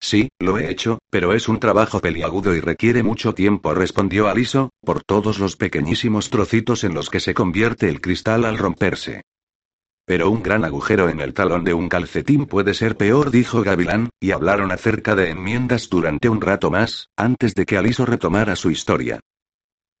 [0.00, 4.70] Sí, lo he hecho, pero es un trabajo peliagudo y requiere mucho tiempo, respondió Aliso,
[4.82, 9.20] por todos los pequeñísimos trocitos en los que se convierte el cristal al romperse.
[10.06, 14.08] Pero un gran agujero en el talón de un calcetín puede ser peor, dijo Gavilán,
[14.18, 18.70] y hablaron acerca de enmiendas durante un rato más, antes de que Aliso retomara su
[18.70, 19.20] historia.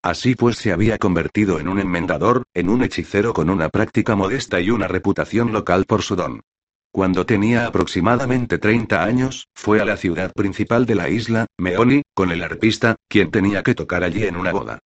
[0.02, 4.58] Así pues se había convertido en un enmendador, en un hechicero con una práctica modesta
[4.58, 6.40] y una reputación local por su don.
[6.90, 12.32] Cuando tenía aproximadamente 30 años, fue a la ciudad principal de la isla, Meoni, con
[12.32, 14.78] el arpista, quien tenía que tocar allí en una boda.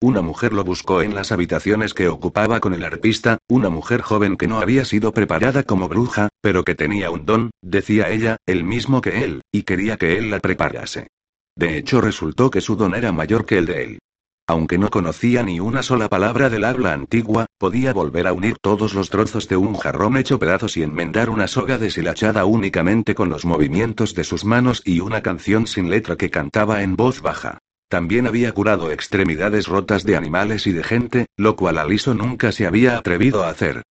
[0.00, 4.36] Una mujer lo buscó en las habitaciones que ocupaba con el arpista, una mujer joven
[4.36, 8.64] que no había sido preparada como bruja, pero que tenía un don, decía ella, el
[8.64, 11.08] mismo que él, y quería que él la preparase.
[11.54, 13.98] De hecho resultó que su don era mayor que el de él.
[14.46, 18.92] Aunque no conocía ni una sola palabra del habla antigua, podía volver a unir todos
[18.92, 23.44] los trozos de un jarrón hecho pedazos y enmendar una soga deshilachada únicamente con los
[23.44, 27.58] movimientos de sus manos y una canción sin letra que cantaba en voz baja.
[27.88, 32.66] También había curado extremidades rotas de animales y de gente, lo cual Aliso nunca se
[32.66, 33.82] había atrevido a hacer.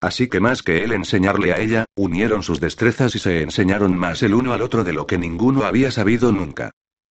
[0.00, 4.22] Así que más que él enseñarle a ella, unieron sus destrezas y se enseñaron más
[4.22, 6.70] el uno al otro de lo que ninguno había sabido nunca.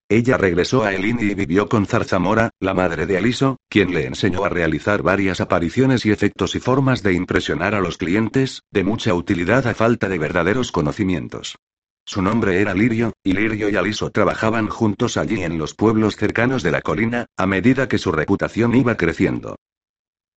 [0.10, 4.46] Ella regresó a Elini y vivió con Zarzamora, la madre de Aliso, quien le enseñó
[4.46, 9.13] a realizar varias apariciones y efectos y formas de impresionar a los clientes, de mucha
[9.13, 11.58] utilidad a falta de verdaderos conocimientos.
[12.06, 16.63] Su nombre era Lirio, y Lirio y Aliso trabajaban juntos allí en los pueblos cercanos
[16.63, 19.58] de la colina, a medida que su reputación iba creciendo.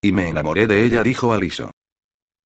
[0.01, 1.71] Y me enamoré de ella, dijo Aliso.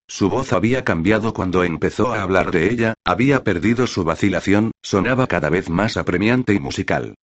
[0.08, 5.28] Su voz había cambiado cuando empezó a hablar de ella, había perdido su vacilación, sonaba
[5.28, 7.15] cada vez más apremiante y musical.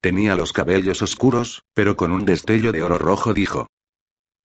[0.00, 3.66] Tenía los cabellos oscuros, pero con un destello de oro rojo dijo.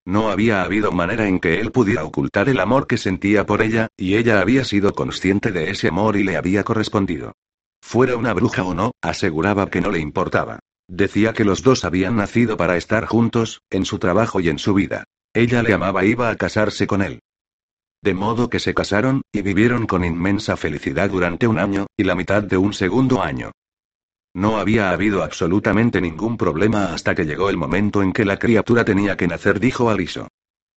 [0.06, 3.88] No había habido manera en que él pudiera ocultar el amor que sentía por ella,
[3.96, 7.32] y ella había sido consciente de ese amor y le había correspondido.
[7.80, 10.58] Fuera una bruja o no, aseguraba que no le importaba.
[10.88, 14.74] Decía que los dos habían nacido para estar juntos, en su trabajo y en su
[14.74, 15.04] vida.
[15.32, 17.20] Ella le amaba iba a casarse con él.
[18.04, 22.14] De modo que se casaron, y vivieron con inmensa felicidad durante un año, y la
[22.14, 23.50] mitad de un segundo año.
[24.34, 28.84] No había habido absolutamente ningún problema hasta que llegó el momento en que la criatura
[28.84, 30.28] tenía que nacer, dijo Aliso.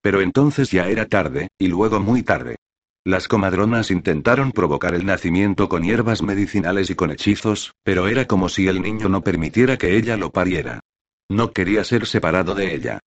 [0.02, 2.56] Pero entonces ya era tarde, y luego muy tarde.
[3.04, 8.48] Las comadronas intentaron provocar el nacimiento con hierbas medicinales y con hechizos, pero era como
[8.48, 10.80] si el niño no permitiera que ella lo pariera.
[11.28, 13.00] No quería ser separado de ella.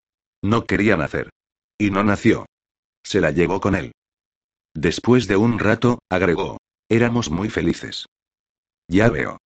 [0.42, 1.30] No quería nacer.
[1.78, 2.44] Y no nació.
[3.02, 3.92] Se la llevó con él.
[4.74, 6.58] Después de un rato, agregó.
[6.88, 8.06] Éramos muy felices.
[8.88, 9.38] Ya veo.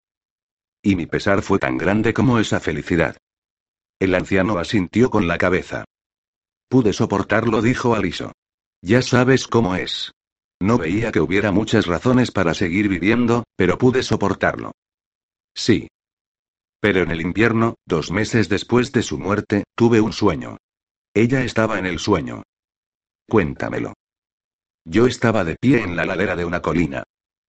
[0.82, 3.16] Y mi pesar fue tan grande como esa felicidad.
[3.98, 5.84] El anciano asintió con la cabeza.
[6.68, 8.32] Pude soportarlo, dijo Aliso.
[8.82, 10.12] Ya sabes cómo es.
[10.60, 14.72] No veía que hubiera muchas razones para seguir viviendo, pero pude soportarlo.
[15.54, 15.88] Sí.
[16.80, 20.58] Pero en el invierno, dos meses después de su muerte, tuve un sueño.
[21.14, 22.42] Ella estaba en el sueño.
[23.28, 23.94] Cuéntamelo.
[24.84, 27.04] Yo estaba de pie en la ladera de una colina.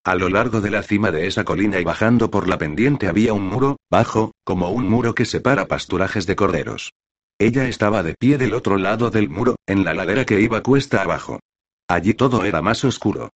[0.06, 3.34] A lo largo de la cima de esa colina y bajando por la pendiente había
[3.34, 6.94] un muro, bajo, como un muro que separa pasturajes de corderos.
[7.38, 11.02] Ella estaba de pie del otro lado del muro, en la ladera que iba cuesta
[11.02, 11.40] abajo.
[11.88, 13.32] Allí todo era más oscuro.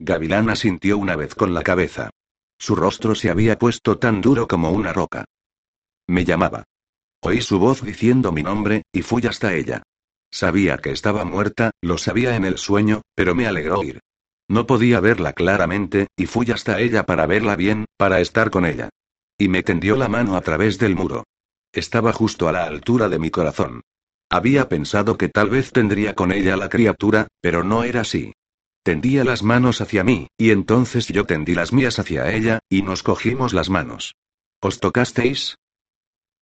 [0.00, 2.10] Gavilán asintió una vez con la cabeza.
[2.58, 5.24] Su rostro se había puesto tan duro como una roca.
[6.08, 6.64] Me llamaba.
[7.20, 9.82] Oí su voz diciendo mi nombre, y fui hasta ella.
[10.32, 14.00] Sabía que estaba muerta, lo sabía en el sueño, pero me alegró ir.
[14.48, 18.88] No podía verla claramente, y fui hasta ella para verla bien, para estar con ella.
[19.38, 21.24] Y me tendió la mano a través del muro.
[21.70, 23.82] Estaba justo a la altura de mi corazón.
[24.30, 28.32] Había pensado que tal vez tendría con ella la criatura, pero no era así.
[28.82, 33.02] Tendía las manos hacia mí, y entonces yo tendí las mías hacia ella, y nos
[33.02, 34.14] cogimos las manos.
[34.60, 35.56] ¿Os tocasteis?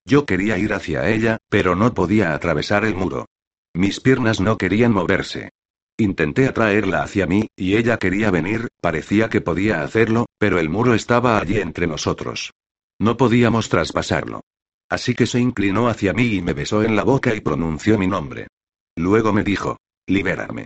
[0.04, 3.26] Yo quería ir hacia ella, pero no podía atravesar el muro.
[3.74, 5.50] Mis piernas no querían moverse.
[5.96, 10.94] Intenté atraerla hacia mí, y ella quería venir, parecía que podía hacerlo, pero el muro
[10.94, 12.52] estaba allí entre nosotros.
[12.98, 14.40] No podíamos traspasarlo.
[14.88, 18.08] Así que se inclinó hacia mí y me besó en la boca y pronunció mi
[18.08, 18.48] nombre.
[18.96, 20.64] Luego me dijo, libérame.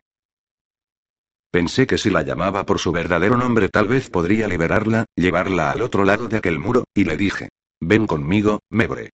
[1.51, 5.83] Pensé que si la llamaba por su verdadero nombre tal vez podría liberarla, llevarla al
[5.83, 9.11] otro lado de aquel muro, y le dije, ven conmigo, Mebre.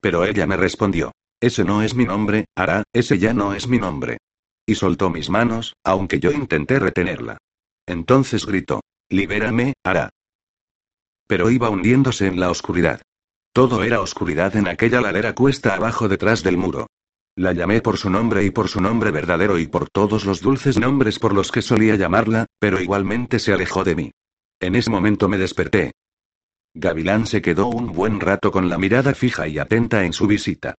[0.00, 1.12] Pero ella me respondió,
[1.46, 4.18] ese no es mi nombre, Ara, ese ya no es mi nombre.
[4.66, 7.36] Y soltó mis manos, aunque yo intenté retenerla.
[7.86, 8.80] Entonces gritó.
[9.10, 10.08] Libérame, Ara.
[11.26, 13.02] Pero iba hundiéndose en la oscuridad.
[13.52, 16.86] Todo era oscuridad en aquella ladera cuesta abajo detrás del muro.
[17.36, 20.78] La llamé por su nombre y por su nombre verdadero y por todos los dulces
[20.78, 24.10] nombres por los que solía llamarla, pero igualmente se alejó de mí.
[24.60, 25.92] En ese momento me desperté.
[26.74, 30.74] Gavilán se quedó un buen rato con la mirada fija y atenta en su visita.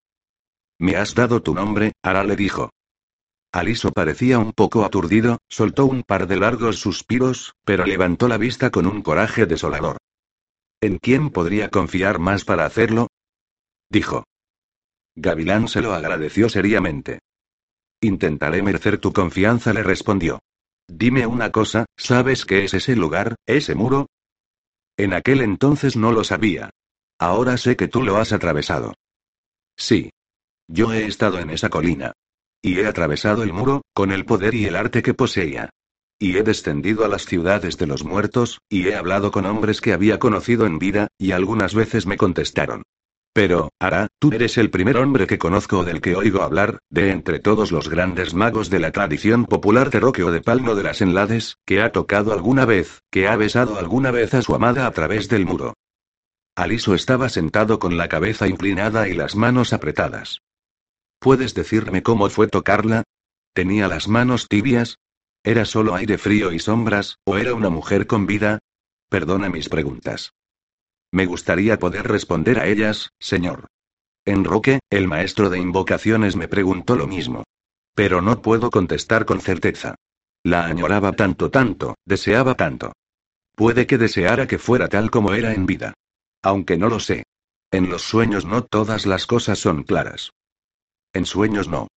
[0.80, 1.94] ¿Me has dado tu nombre?
[2.04, 2.70] Ara le dijo.
[3.52, 8.70] Aliso parecía un poco aturdido, soltó un par de largos suspiros, pero levantó la vista
[8.70, 9.98] con un coraje desolador.
[10.82, 13.08] ¿En quién podría confiar más para hacerlo?
[13.90, 14.26] dijo.
[15.16, 17.20] Gavilán se lo agradeció seriamente.
[18.02, 20.40] Intentaré merecer tu confianza, le respondió.
[20.88, 24.08] Dime una cosa, ¿sabes qué es ese lugar, ese muro?
[24.98, 26.70] En aquel entonces no lo sabía.
[27.18, 28.94] Ahora sé que tú lo has atravesado.
[29.78, 30.12] Sí.
[30.68, 32.14] Yo he estado en esa colina.
[32.62, 35.70] Y he atravesado el muro, con el poder y el arte que poseía.
[36.20, 39.94] Y he descendido a las ciudades de los muertos, y he hablado con hombres que
[39.94, 42.84] había conocido en vida, y algunas veces me contestaron.
[43.34, 47.12] Pero, Ara, tú eres el primer hombre que conozco o del que oigo hablar, de
[47.12, 50.84] entre todos los grandes magos de la tradición popular de Roque o de Palmo de
[50.84, 54.88] las Enlades, que ha tocado alguna vez, que ha besado alguna vez a su amada
[54.88, 55.74] a través del muro.
[56.56, 60.40] Aliso estaba sentado con la cabeza inclinada y las manos apretadas.
[61.26, 63.02] ¿Puedes decirme cómo fue tocarla?
[63.56, 65.00] ¿Tenía las manos tibias?
[65.44, 68.60] ¿Era solo aire frío y sombras, o era una mujer con vida?
[69.10, 70.34] Perdona mis preguntas.
[71.12, 73.66] Me gustaría poder responder a ellas, señor.
[74.24, 77.44] Enroque, el maestro de invocaciones, me preguntó lo mismo.
[77.96, 79.96] Pero no puedo contestar con certeza.
[80.44, 82.92] La añoraba tanto, tanto, deseaba tanto.
[83.56, 85.96] Puede que deseara que fuera tal como era en vida.
[86.44, 87.24] Aunque no lo sé.
[87.72, 90.30] En los sueños no todas las cosas son claras.
[91.16, 91.88] En sueños no.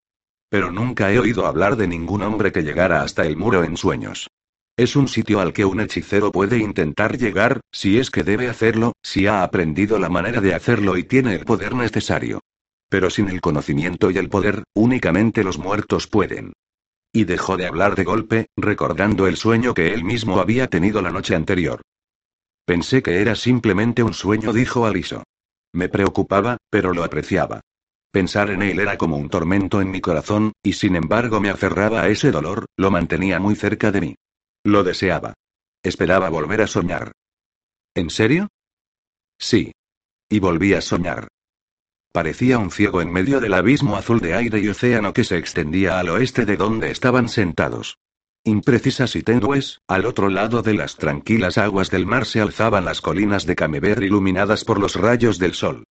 [0.49, 4.29] Pero nunca he oído hablar de ningún hombre que llegara hasta el muro en sueños.
[4.77, 8.93] Es un sitio al que un hechicero puede intentar llegar, si es que debe hacerlo,
[9.03, 12.39] si ha aprendido la manera de hacerlo y tiene el poder necesario.
[12.89, 16.53] Pero sin el conocimiento y el poder, únicamente los muertos pueden.
[17.13, 21.11] Y dejó de hablar de golpe, recordando el sueño que él mismo había tenido la
[21.11, 21.81] noche anterior.
[22.65, 25.25] Pensé que era simplemente un sueño, dijo Aliso.
[25.73, 27.63] Me preocupaba, pero lo apreciaba.
[28.11, 32.03] Pensar en él era como un tormento en mi corazón, y sin embargo me aferraba
[32.03, 34.15] a ese dolor, lo mantenía muy cerca de mí.
[34.65, 35.35] Lo deseaba.
[35.83, 37.13] Esperaba volver a soñar.
[37.95, 38.49] ¿En serio?
[39.39, 39.73] Sí.
[40.29, 41.29] Y volví a soñar.
[42.13, 45.99] Parecía un ciego en medio del abismo azul de aire y océano que se extendía
[45.99, 47.99] al oeste de donde estaban sentados.
[48.45, 53.03] Imprecisas y tenues, al otro lado de las tranquilas aguas del mar se alzaban las
[53.03, 55.85] colinas de Camever iluminadas por los rayos del sol.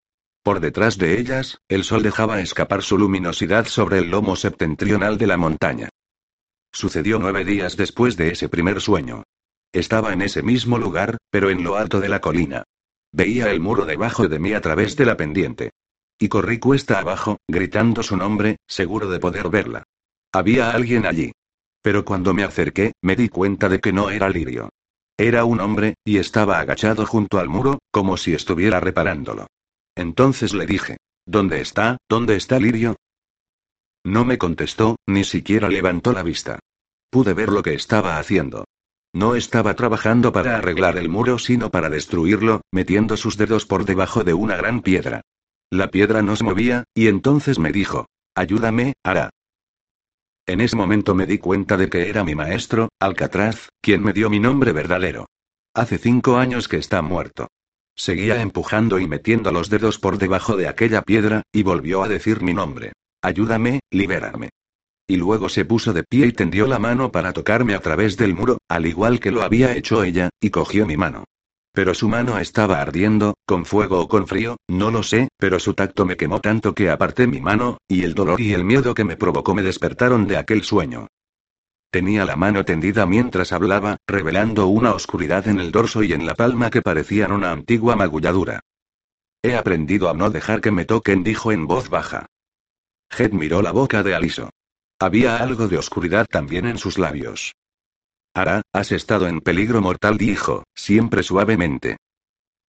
[0.47, 5.27] Por detrás de ellas, el sol dejaba escapar su luminosidad sobre el lomo septentrional de
[5.27, 5.89] la montaña.
[6.71, 9.23] Sucedió nueve días después de ese primer sueño.
[9.73, 12.63] Estaba en ese mismo lugar, pero en lo alto de la colina.
[13.11, 15.71] Veía el muro debajo de mí a través de la pendiente.
[16.17, 19.83] Y corrí cuesta abajo, gritando su nombre, seguro de poder verla.
[20.31, 21.33] Había alguien allí.
[21.81, 24.69] Pero cuando me acerqué, me di cuenta de que no era Lirio.
[25.17, 29.47] Era un hombre, y estaba agachado junto al muro, como si estuviera reparándolo.
[29.97, 31.97] Entonces le dije, ¿Dónde está?
[32.07, 32.95] ¿Dónde está Lirio?
[34.05, 36.59] No me contestó, ni siquiera levantó la vista.
[37.09, 38.63] Pude ver lo que estaba haciendo.
[39.13, 44.23] No estaba trabajando para arreglar el muro, sino para destruirlo, metiendo sus dedos por debajo
[44.23, 45.19] de una gran piedra.
[45.69, 49.31] La piedra no se movía, y entonces me dijo, Ayúdame, Ara.
[50.45, 54.29] En ese momento me di cuenta de que era mi maestro, Alcatraz, quien me dio
[54.29, 55.25] mi nombre verdadero.
[55.73, 57.47] Hace cinco años que está muerto.
[57.97, 62.43] Seguía empujando y metiendo los dedos por debajo de aquella piedra, y volvió a decir
[62.43, 62.93] mi nombre.
[63.23, 64.49] Ayúdame, libérame.
[65.07, 68.35] Y luego se puso de pie y tendió la mano para tocarme a través del
[68.35, 71.23] muro, al igual que lo había hecho ella, y cogió mi mano.
[71.73, 75.73] Pero su mano estaba ardiendo, con fuego o con frío, no lo sé, pero su
[75.73, 79.05] tacto me quemó tanto que aparté mi mano, y el dolor y el miedo que
[79.05, 81.07] me provocó me despertaron de aquel sueño.
[81.89, 86.35] Tenía la mano tendida mientras hablaba, revelando una oscuridad en el dorso y en la
[86.35, 88.59] palma que parecían una antigua magulladura.
[89.41, 92.25] He aprendido a no dejar que me toquen, dijo en voz baja.
[93.17, 94.49] Head miró la boca de Aliso.
[94.99, 97.53] Había algo de oscuridad también en sus labios.
[98.33, 101.97] Ara, has estado en peligro mortal, dijo, siempre suavemente.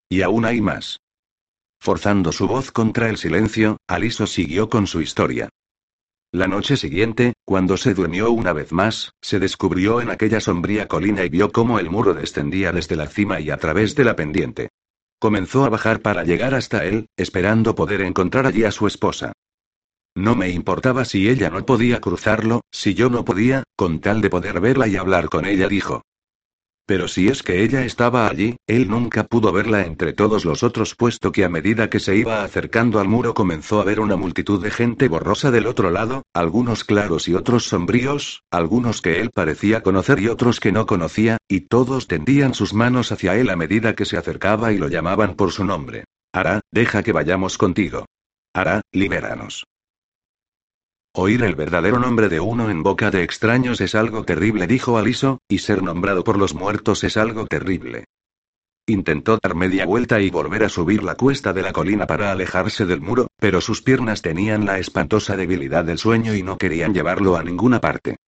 [0.08, 1.00] Y aún hay más.
[1.80, 5.48] Forzando su voz contra el silencio, Aliso siguió con su historia.
[6.32, 11.24] La noche siguiente, cuando se durmió una vez más, se descubrió en aquella sombría colina
[11.24, 14.68] y vio cómo el muro descendía desde la cima y a través de la pendiente.
[15.18, 19.32] Comenzó a bajar para llegar hasta él, esperando poder encontrar allí a su esposa.
[20.14, 24.28] No me importaba si ella no podía cruzarlo, si yo no podía, con tal de
[24.28, 26.02] poder verla y hablar con ella, dijo.
[26.88, 30.94] Pero si es que ella estaba allí, él nunca pudo verla entre todos los otros,
[30.94, 34.62] puesto que a medida que se iba acercando al muro comenzó a ver una multitud
[34.62, 39.82] de gente borrosa del otro lado, algunos claros y otros sombríos, algunos que él parecía
[39.82, 43.94] conocer y otros que no conocía, y todos tendían sus manos hacia él a medida
[43.94, 46.04] que se acercaba y lo llamaban por su nombre.
[46.32, 48.06] Ara, deja que vayamos contigo.
[48.54, 49.66] Ara, libéranos.
[51.20, 55.40] Oír el verdadero nombre de uno en boca de extraños es algo terrible, dijo Aliso,
[55.48, 58.04] y ser nombrado por los muertos es algo terrible.
[58.86, 62.86] Intentó dar media vuelta y volver a subir la cuesta de la colina para alejarse
[62.86, 67.34] del muro, pero sus piernas tenían la espantosa debilidad del sueño y no querían llevarlo
[67.34, 68.18] a ninguna parte.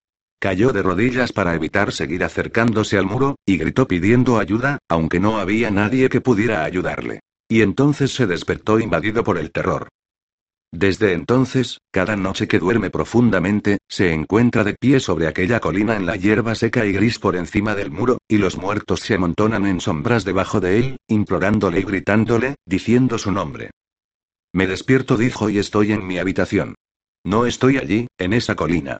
[0.41, 5.39] Cayó de rodillas para evitar seguir acercándose al muro, y gritó pidiendo ayuda, aunque no
[5.39, 7.21] había nadie que pudiera ayudarle.
[7.49, 9.87] Y entonces se despertó invadido por el terror.
[10.73, 16.07] Desde entonces, cada noche que duerme profundamente, se encuentra de pie sobre aquella colina en
[16.07, 19.81] la hierba seca y gris por encima del muro, y los muertos se amontonan en
[19.81, 23.71] sombras debajo de él, implorándole y gritándole, diciendo su nombre.
[24.53, 26.77] Me despierto, dijo, y estoy en mi habitación.
[27.25, 28.99] No estoy allí, en esa colina.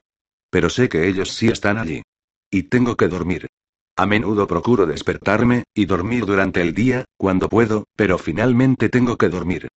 [0.49, 2.03] Pero sé que ellos sí están allí.
[2.51, 3.47] Y tengo que dormir.
[3.95, 9.29] A menudo procuro despertarme, y dormir durante el día, cuando puedo, pero finalmente tengo que
[9.29, 9.69] dormir.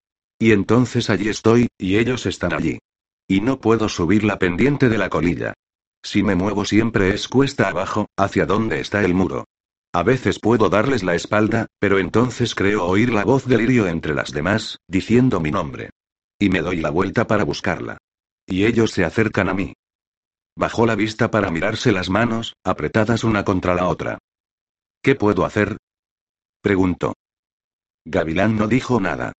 [0.43, 2.79] Y entonces allí estoy, y ellos están allí.
[3.29, 5.53] Y no puedo subir la pendiente de la colilla.
[6.03, 9.45] Si me muevo siempre es cuesta abajo, hacia donde está el muro.
[9.93, 14.13] A veces puedo darles la espalda, pero entonces creo oír la voz de Lirio entre
[14.13, 15.91] las demás, diciendo mi nombre.
[16.37, 17.97] Y me doy la vuelta para buscarla.
[18.45, 19.71] Y ellos se acercan a mí.
[20.57, 24.17] Bajó la vista para mirarse las manos, apretadas una contra la otra.
[25.01, 25.77] ¿Qué puedo hacer?
[26.61, 27.13] preguntó.
[28.03, 29.31] Gavilán no dijo nada.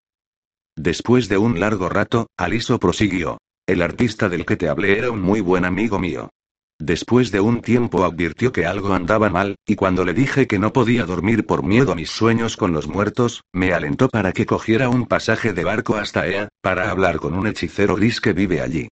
[0.76, 3.38] Después de un largo rato, Aliso prosiguió.
[3.66, 6.30] El artista del que te hablé era un muy buen amigo mío.
[6.78, 10.72] Después de un tiempo advirtió que algo andaba mal, y cuando le dije que no
[10.72, 14.88] podía dormir por miedo a mis sueños con los muertos, me alentó para que cogiera
[14.88, 18.88] un pasaje de barco hasta Ea, para hablar con un hechicero gris que vive allí.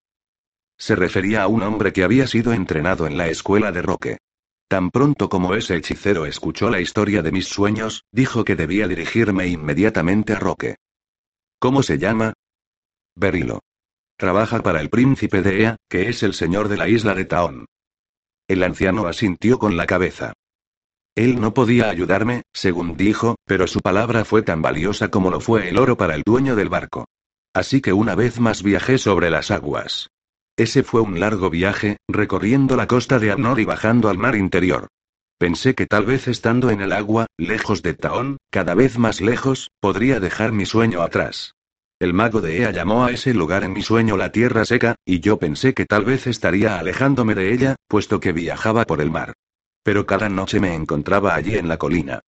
[0.78, 4.18] Se refería a un hombre que había sido entrenado en la escuela de Roque.
[4.68, 9.48] Tan pronto como ese hechicero escuchó la historia de mis sueños, dijo que debía dirigirme
[9.48, 10.76] inmediatamente a Roque.
[11.62, 12.34] ¿Cómo se llama?
[13.16, 13.60] Berilo.
[14.18, 17.68] Trabaja para el príncipe de Ea, que es el señor de la isla de Taón.
[18.48, 20.34] El anciano asintió con la cabeza.
[21.14, 25.70] Él no podía ayudarme, según dijo, pero su palabra fue tan valiosa como lo fue
[25.70, 27.06] el oro para el dueño del barco.
[27.54, 30.10] Así que una vez más viajé sobre las aguas.
[30.58, 34.88] Ese fue un largo viaje, recorriendo la costa de Arnor y bajando al mar interior.
[35.42, 39.72] Pensé que tal vez estando en el agua, lejos de Taón, cada vez más lejos,
[39.80, 41.56] podría dejar mi sueño atrás.
[42.00, 45.20] El mago de Ea llamó a ese lugar en mi sueño la tierra seca, y
[45.20, 49.34] yo pensé que tal vez estaría alejándome de ella, puesto que viajaba por el mar.
[49.82, 52.20] Pero cada noche me encontraba allí en la colina.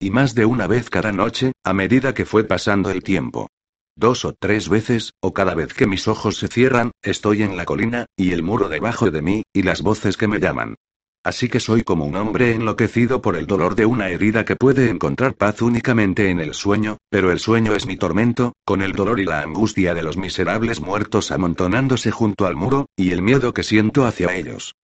[0.00, 3.50] Y más de una vez cada noche, a medida que fue pasando el tiempo.
[3.96, 7.66] Dos o tres veces, o cada vez que mis ojos se cierran, estoy en la
[7.66, 10.76] colina, y el muro debajo de mí, y las voces que me llaman.
[11.24, 14.90] Así que soy como un hombre enloquecido por el dolor de una herida que puede
[14.90, 19.20] encontrar paz únicamente en el sueño, pero el sueño es mi tormento, con el dolor
[19.20, 23.62] y la angustia de los miserables muertos amontonándose junto al muro, y el miedo que
[23.62, 24.74] siento hacia ellos.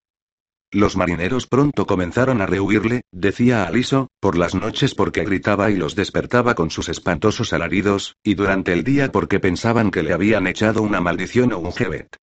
[0.70, 5.96] Los marineros pronto comenzaron a rehuirle, decía Aliso, por las noches porque gritaba y los
[5.96, 10.82] despertaba con sus espantosos alaridos, y durante el día porque pensaban que le habían echado
[10.82, 12.16] una maldición o un jebet.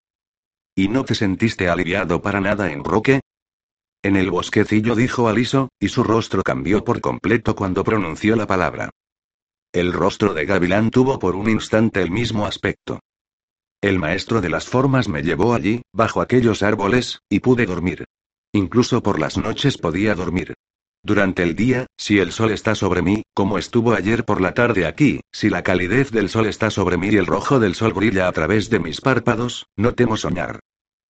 [0.76, 3.22] ¿Y no te sentiste aliviado para nada en Roque?
[4.06, 8.92] En el bosquecillo dijo Aliso, y su rostro cambió por completo cuando pronunció la palabra.
[9.74, 13.00] El rostro de Gavilán tuvo por un instante el mismo aspecto.
[13.82, 18.06] El maestro de las formas me llevó allí, bajo aquellos árboles, y pude dormir.
[18.54, 20.54] Incluso por las noches podía dormir.
[21.02, 24.86] Durante el día, si el sol está sobre mí, como estuvo ayer por la tarde
[24.86, 28.28] aquí, si la calidez del sol está sobre mí y el rojo del sol brilla
[28.28, 30.60] a través de mis párpados, no temo soñar.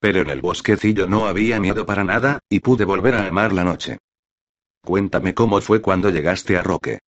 [0.06, 3.64] Pero en el bosquecillo no había miedo para nada, y pude volver a amar la
[3.64, 3.97] noche.
[4.84, 6.99] Cuéntame cómo fue cuando llegaste a Roque.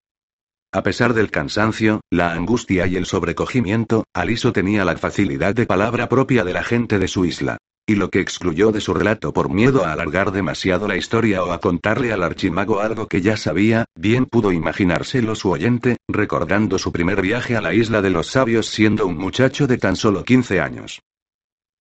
[0.72, 6.08] A pesar del cansancio, la angustia y el sobrecogimiento, Aliso tenía la facilidad de palabra
[6.08, 7.58] propia de la gente de su isla.
[7.86, 11.52] Y lo que excluyó de su relato por miedo a alargar demasiado la historia o
[11.52, 16.92] a contarle al archimago algo que ya sabía, bien pudo imaginárselo su oyente, recordando su
[16.92, 20.60] primer viaje a la isla de los sabios siendo un muchacho de tan solo 15
[20.62, 21.02] años.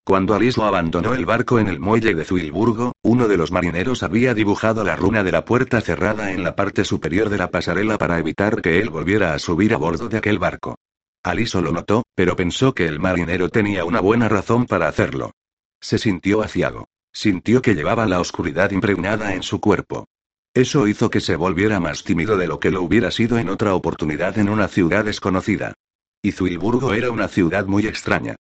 [0.05, 4.35] Cuando Aliso abandonó el barco en el muelle de Zuilburgo, uno de los marineros había
[4.35, 8.19] dibujado la runa de la puerta cerrada en la parte superior de la pasarela para
[8.19, 10.75] evitar que él volviera a subir a bordo de aquel barco.
[11.23, 15.31] Aliso lo notó, pero pensó que el marinero tenía una buena razón para hacerlo.
[15.81, 16.87] Se sintió aciago.
[17.11, 20.05] Sintió que llevaba la oscuridad impregnada en su cuerpo.
[20.53, 23.73] Eso hizo que se volviera más tímido de lo que lo hubiera sido en otra
[23.73, 25.73] oportunidad en una ciudad desconocida.
[26.21, 28.35] Y Zuilburgo era una ciudad muy extraña.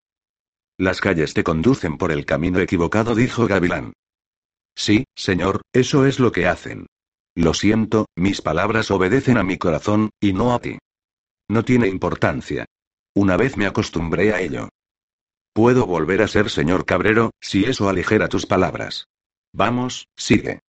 [0.77, 3.93] Las calles te conducen por el camino equivocado, dijo Gavilán.
[4.75, 6.87] Sí, señor, eso es lo que hacen.
[7.33, 10.77] Lo siento, mis palabras obedecen a mi corazón, y no a ti.
[11.47, 12.65] No tiene importancia.
[13.13, 14.69] Una vez me acostumbré a ello.
[15.53, 19.07] Puedo volver a ser señor Cabrero, si eso aligera tus palabras.
[19.53, 20.59] Vamos, sigue.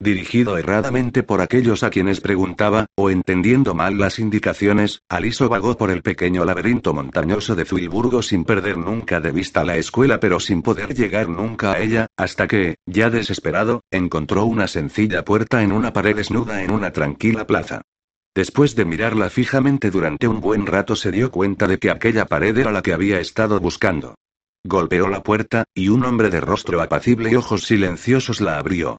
[0.00, 5.90] Dirigido erradamente por aquellos a quienes preguntaba, o entendiendo mal las indicaciones, Aliso vagó por
[5.90, 10.62] el pequeño laberinto montañoso de Zuilburgo sin perder nunca de vista la escuela pero sin
[10.62, 15.92] poder llegar nunca a ella, hasta que, ya desesperado, encontró una sencilla puerta en una
[15.92, 17.82] pared desnuda en una tranquila plaza.
[18.34, 22.58] Después de mirarla fijamente durante un buen rato se dio cuenta de que aquella pared
[22.58, 24.16] era la que había estado buscando.
[24.64, 28.98] Golpeó la puerta, y un hombre de rostro apacible y ojos silenciosos la abrió.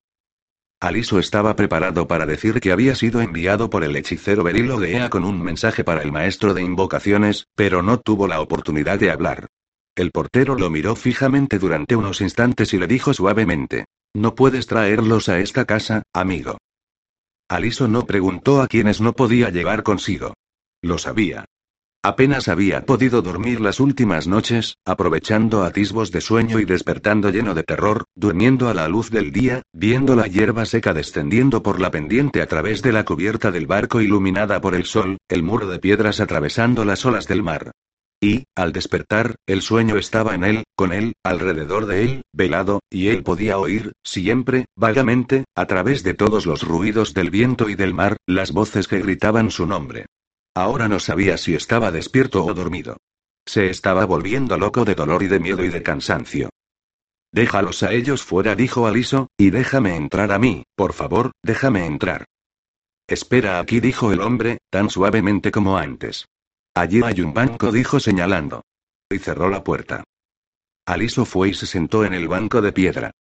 [0.80, 5.10] Aliso estaba preparado para decir que había sido enviado por el hechicero Berilo de Ea
[5.10, 9.48] con un mensaje para el maestro de invocaciones, pero no tuvo la oportunidad de hablar.
[9.96, 13.86] El portero lo miró fijamente durante unos instantes y le dijo suavemente.
[14.14, 16.58] No puedes traerlos a esta casa, amigo.
[17.50, 20.34] Aliso no preguntó a quienes no podía llevar consigo.
[20.82, 21.46] Lo sabía.
[22.06, 27.64] Apenas había podido dormir las últimas noches, aprovechando atisbos de sueño y despertando lleno de
[27.64, 32.44] terror, durmiendo a la luz del día, viendo la hierba seca descendiendo por la pendiente
[32.44, 36.20] a través de la cubierta del barco iluminada por el sol, el muro de piedras
[36.20, 37.72] atravesando las olas del mar.
[38.22, 43.08] Y, al despertar, el sueño estaba en él, con él, alrededor de él, velado, y
[43.08, 47.96] él podía oír, siempre, vagamente, a través de todos los ruidos del viento y del
[47.96, 50.06] mar, las voces que gritaban su nombre.
[50.56, 52.98] Ahora no sabía si estaba despierto o dormido.
[53.46, 56.50] Se estaba volviendo loco de dolor y de miedo y de cansancio.
[57.32, 62.24] Déjalos a ellos fuera, dijo Aliso, y déjame entrar a mí, por favor, déjame entrar.
[63.08, 66.26] Espera aquí, dijo el hombre, tan suavemente como antes.
[66.74, 68.64] Allí hay un banco, dijo señalando.
[69.10, 70.06] Y cerró la puerta.
[70.88, 73.12] Aliso fue y se sentó en el banco de piedra.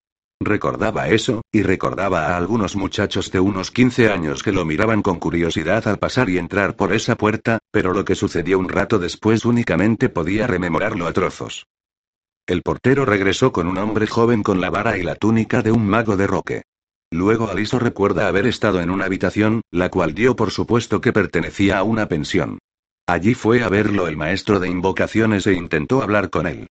[0.40, 5.18] Recordaba eso, y recordaba a algunos muchachos de unos 15 años que lo miraban con
[5.18, 9.44] curiosidad al pasar y entrar por esa puerta, pero lo que sucedió un rato después
[9.44, 11.66] únicamente podía rememorarlo a trozos.
[12.46, 15.86] El portero regresó con un hombre joven con la vara y la túnica de un
[15.86, 16.62] mago de roque.
[17.10, 21.78] Luego Aliso recuerda haber estado en una habitación, la cual dio por supuesto que pertenecía
[21.78, 22.58] a una pensión.
[23.06, 26.66] Allí fue a verlo el maestro de invocaciones e intentó hablar con él.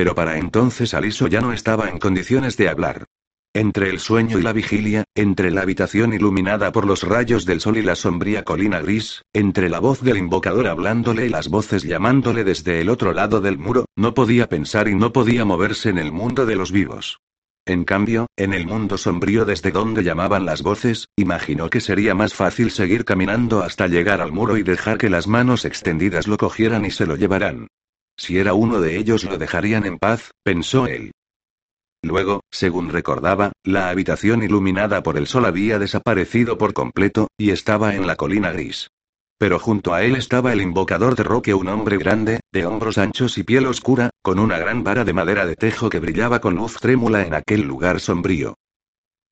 [0.00, 3.04] Pero para entonces Aliso ya no estaba en condiciones de hablar.
[3.52, 7.76] Entre el sueño y la vigilia, entre la habitación iluminada por los rayos del sol
[7.76, 12.44] y la sombría colina gris, entre la voz del invocador hablándole y las voces llamándole
[12.44, 16.12] desde el otro lado del muro, no podía pensar y no podía moverse en el
[16.12, 17.20] mundo de los vivos.
[17.66, 22.32] En cambio, en el mundo sombrío desde donde llamaban las voces, imaginó que sería más
[22.32, 26.86] fácil seguir caminando hasta llegar al muro y dejar que las manos extendidas lo cogieran
[26.86, 27.66] y se lo llevaran.
[28.20, 31.12] Si era uno de ellos lo dejarían en paz, pensó él.
[32.02, 37.94] Luego, según recordaba, la habitación iluminada por el sol había desaparecido por completo, y estaba
[37.94, 38.90] en la colina gris.
[39.38, 43.38] Pero junto a él estaba el invocador de Roque, un hombre grande, de hombros anchos
[43.38, 46.74] y piel oscura, con una gran vara de madera de tejo que brillaba con luz
[46.78, 48.58] trémula en aquel lugar sombrío.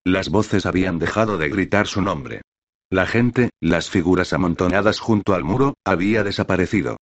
[0.03, 2.41] Las voces habían dejado de gritar su nombre.
[2.89, 6.97] La gente, las figuras amontonadas junto al muro, había desaparecido.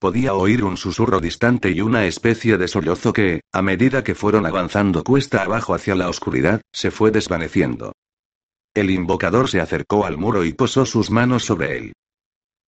[0.00, 4.46] Podía oír un susurro distante y una especie de sollozo que, a medida que fueron
[4.46, 7.92] avanzando cuesta abajo hacia la oscuridad, se fue desvaneciendo.
[8.72, 11.92] El invocador se acercó al muro y posó sus manos sobre él.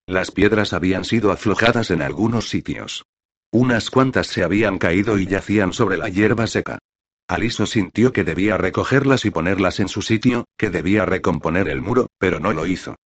[0.07, 3.07] Las piedras habían sido aflojadas en algunos sitios.
[3.51, 6.81] Unas cuantas se habían caído y yacían sobre la hierba seca.
[7.29, 12.09] Aliso sintió que debía recogerlas y ponerlas en su sitio, que debía recomponer el muro,
[12.19, 12.97] pero no lo hizo.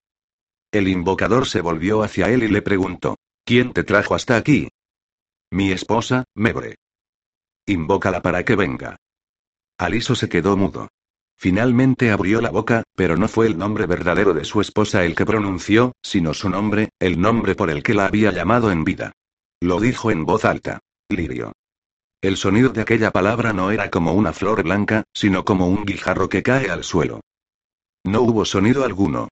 [0.72, 3.14] El invocador se volvió hacia él y le preguntó,
[3.46, 4.68] ¿Quién te trajo hasta aquí?
[5.52, 6.74] Mi esposa, Mebre.
[7.64, 8.96] Invócala para que venga.
[9.78, 10.88] Aliso se quedó mudo.
[11.38, 15.24] Finalmente abrió la boca, pero no fue el nombre verdadero de su esposa el que
[15.24, 19.12] pronunció, sino su nombre, el nombre por el que la había llamado en vida.
[19.60, 20.80] Lo dijo en voz alta.
[21.08, 21.52] Lirio.
[22.20, 26.28] El sonido de aquella palabra no era como una flor blanca, sino como un guijarro
[26.28, 27.20] que cae al suelo.
[28.02, 29.28] No hubo sonido alguno.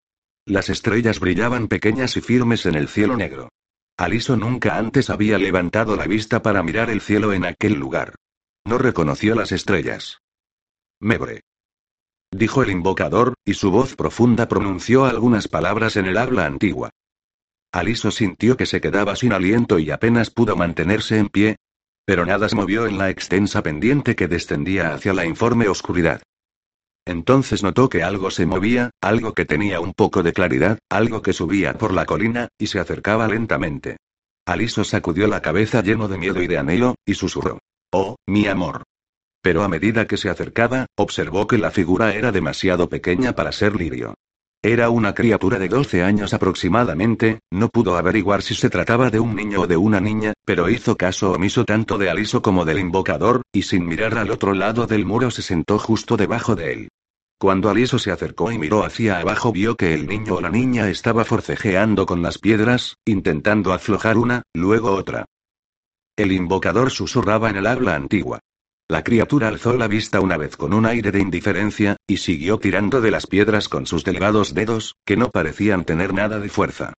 [0.47, 3.49] Las estrellas brillaban pequeñas y firmes en el cielo negro.
[3.97, 8.17] Aliso nunca antes había levantado la vista para mirar el cielo en aquel lugar.
[8.65, 10.19] No reconoció las estrellas.
[11.01, 11.43] Mebre.
[12.33, 16.91] Dijo el invocador, y su voz profunda pronunció algunas palabras en el habla antigua.
[17.71, 21.57] Aliso sintió que se quedaba sin aliento y apenas pudo mantenerse en pie.
[22.05, 26.21] Pero nada se movió en la extensa pendiente que descendía hacia la informe oscuridad.
[27.07, 31.33] Entonces notó que algo se movía, algo que tenía un poco de claridad, algo que
[31.33, 33.99] subía por la colina, y se acercaba lentamente.
[34.47, 37.59] Aliso sacudió la cabeza lleno de miedo y de anhelo, y susurró.
[37.93, 38.83] Oh, mi amor.
[39.43, 43.77] Pero a medida que se acercaba, observó que la figura era demasiado pequeña para ser
[43.77, 44.15] lirio.
[44.63, 49.37] Era una criatura de 12 años aproximadamente, no pudo averiguar si se trataba de un
[49.37, 53.43] niño o de una niña, pero hizo caso omiso tanto de Aliso como del invocador,
[53.53, 56.89] y sin mirar al otro lado del muro se sentó justo debajo de él.
[57.45, 60.89] Cuando Aliso se acercó y miró hacia abajo vio que el niño o la niña
[60.89, 65.27] estaba forcejeando con las piedras, intentando aflojar una, luego otra.
[66.17, 68.41] El invocador susurraba en el habla antigua.
[68.89, 73.03] La criatura alzó la vista una vez con un aire de indiferencia, y siguió tirando
[73.03, 76.95] de las piedras con sus delgados dedos, que no parecían tener nada de fuerza.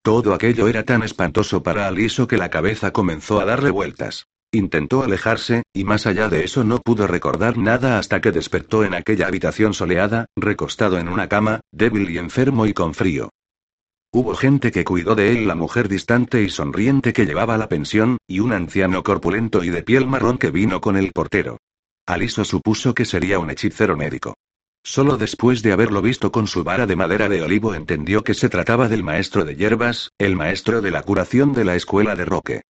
[0.00, 4.28] Todo aquello era tan espantoso para Aliso que la cabeza comenzó a darle vueltas.
[4.50, 8.94] Intentó alejarse, y más allá de eso no pudo recordar nada hasta que despertó en
[8.94, 13.28] aquella habitación soleada, recostado en una cama, débil y enfermo y con frío.
[14.10, 18.16] Hubo gente que cuidó de él, la mujer distante y sonriente que llevaba la pensión,
[18.26, 21.58] y un anciano corpulento y de piel marrón que vino con el portero.
[22.06, 24.34] Aliso supuso que sería un hechicero médico.
[24.82, 28.48] Solo después de haberlo visto con su vara de madera de olivo entendió que se
[28.48, 32.62] trataba del maestro de hierbas, el maestro de la curación de la escuela de Roque.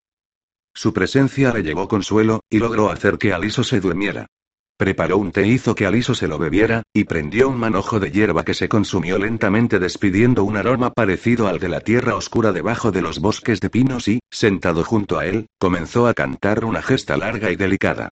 [0.78, 4.28] Su presencia le llevó consuelo, y logró hacer que Aliso se durmiera.
[4.76, 8.44] Preparó un té, hizo que Aliso se lo bebiera, y prendió un manojo de hierba
[8.44, 13.02] que se consumió lentamente despidiendo un aroma parecido al de la tierra oscura debajo de
[13.02, 17.50] los bosques de pinos y, sentado junto a él, comenzó a cantar una gesta larga
[17.50, 18.10] y delicada.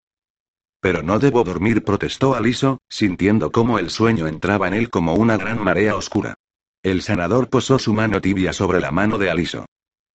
[0.81, 5.37] Pero no debo dormir, protestó Aliso, sintiendo cómo el sueño entraba en él como una
[5.37, 6.35] gran marea oscura.
[6.83, 9.67] El sanador posó su mano tibia sobre la mano de Aliso.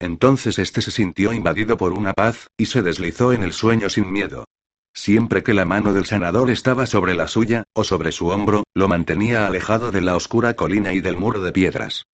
[0.02, 4.12] Entonces este se sintió invadido por una paz, y se deslizó en el sueño sin
[4.12, 4.46] miedo.
[4.94, 8.88] Siempre que la mano del sanador estaba sobre la suya, o sobre su hombro, lo
[8.88, 12.06] mantenía alejado de la oscura colina y del muro de piedras.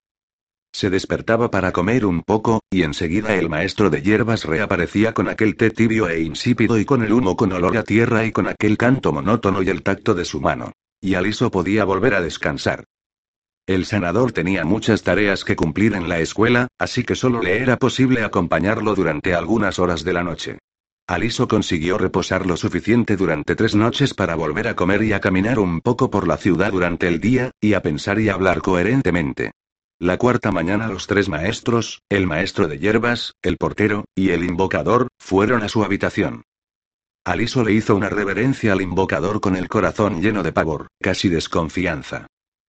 [0.74, 5.56] Se despertaba para comer un poco, y enseguida el maestro de hierbas reaparecía con aquel
[5.56, 8.78] té tibio e insípido y con el humo con olor a tierra y con aquel
[8.78, 10.74] canto monótono y el tacto de su mano.
[11.00, 12.84] Y Aliso podía volver a descansar.
[13.68, 17.76] El sanador tenía muchas tareas que cumplir en la escuela, así que solo le era
[17.76, 20.60] posible acompañarlo durante algunas horas de la noche.
[21.06, 25.60] Aliso consiguió reposar lo suficiente durante tres noches para volver a comer y a caminar
[25.60, 29.52] un poco por la ciudad durante el día, y a pensar y hablar coherentemente.
[30.00, 35.10] La cuarta mañana los tres maestros, el maestro de hierbas, el portero, y el invocador,
[35.20, 36.44] fueron a su habitación.
[37.26, 42.28] Aliso le hizo una reverencia al invocador con el corazón lleno de pavor, casi desconfianza.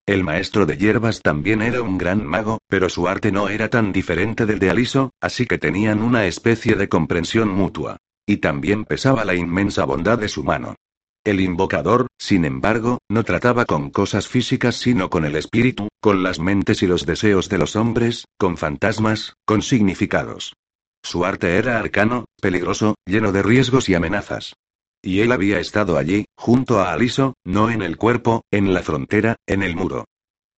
[0.08, 3.92] El maestro de hierbas también era un gran mago, pero su arte no era tan
[3.92, 7.98] diferente del de Aliso, así que tenían una especie de comprensión mutua.
[8.26, 10.76] Y también pesaba la inmensa bondad de su mano.
[11.24, 16.38] El invocador, sin embargo, no trataba con cosas físicas sino con el espíritu, con las
[16.38, 20.54] mentes y los deseos de los hombres, con fantasmas, con significados.
[21.02, 24.54] Su arte era arcano, peligroso, lleno de riesgos y amenazas.
[25.02, 29.36] Y él había estado allí, junto a Aliso, no en el cuerpo, en la frontera,
[29.46, 30.06] en el muro.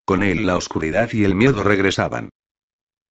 [0.05, 2.31] Con él la oscuridad y el miedo regresaban.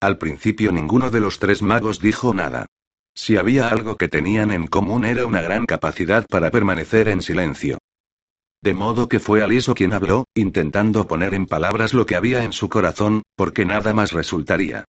[0.01, 2.65] Al principio ninguno de los tres magos dijo nada.
[3.13, 7.77] Si había algo que tenían en común era una gran capacidad para permanecer en silencio.
[8.61, 12.53] De modo que fue Aliso quien habló, intentando poner en palabras lo que había en
[12.53, 14.86] su corazón, porque nada más resultaría.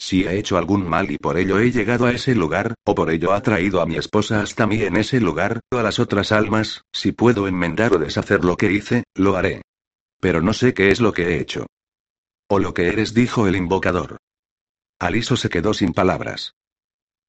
[0.00, 3.10] Si he hecho algún mal y por ello he llegado a ese lugar, o por
[3.10, 6.32] ello ha traído a mi esposa hasta mí en ese lugar, o a las otras
[6.32, 9.60] almas, si puedo enmendar o deshacer lo que hice, lo haré.
[10.18, 11.66] Pero no sé qué es lo que he hecho.
[12.48, 14.16] O lo que eres, dijo el invocador.
[14.98, 16.54] Aliso se quedó sin palabras.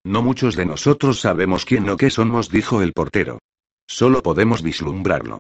[0.05, 3.39] No muchos de nosotros sabemos quién o qué somos, dijo el portero.
[3.85, 5.39] Solo podemos vislumbrarlo.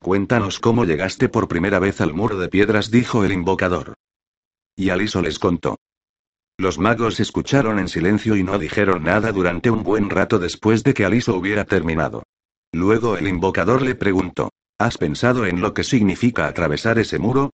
[0.00, 3.94] Cuéntanos cómo llegaste por primera vez al muro de piedras, dijo el invocador.
[4.74, 5.76] Y Aliso les contó.
[6.58, 10.92] Los magos escucharon en silencio y no dijeron nada durante un buen rato después de
[10.92, 12.24] que Aliso hubiera terminado.
[12.72, 17.50] Luego el invocador le preguntó, ¿Has pensado en lo que significa atravesar ese muro?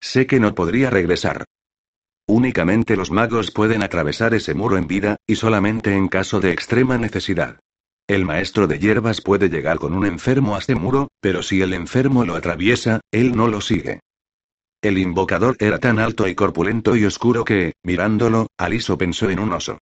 [0.00, 1.44] Sé que no podría regresar.
[2.28, 6.98] Únicamente los magos pueden atravesar ese muro en vida, y solamente en caso de extrema
[6.98, 7.60] necesidad.
[8.08, 11.72] El maestro de hierbas puede llegar con un enfermo a ese muro, pero si el
[11.72, 14.00] enfermo lo atraviesa, él no lo sigue.
[14.82, 19.52] El invocador era tan alto y corpulento y oscuro que, mirándolo, Aliso pensó en un
[19.52, 19.78] oso.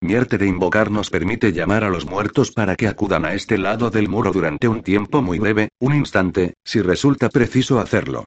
[0.00, 3.56] Mi arte de invocar nos permite llamar a los muertos para que acudan a este
[3.56, 8.24] lado del muro durante un tiempo muy breve, un instante, si resulta preciso hacerlo.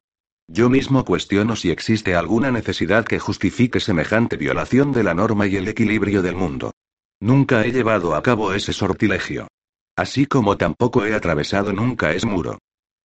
[0.47, 5.57] Yo mismo cuestiono si existe alguna necesidad que justifique semejante violación de la norma y
[5.57, 6.71] el equilibrio del mundo.
[7.19, 9.47] Nunca he llevado a cabo ese sortilegio.
[9.95, 12.57] Así como tampoco he atravesado nunca ese muro.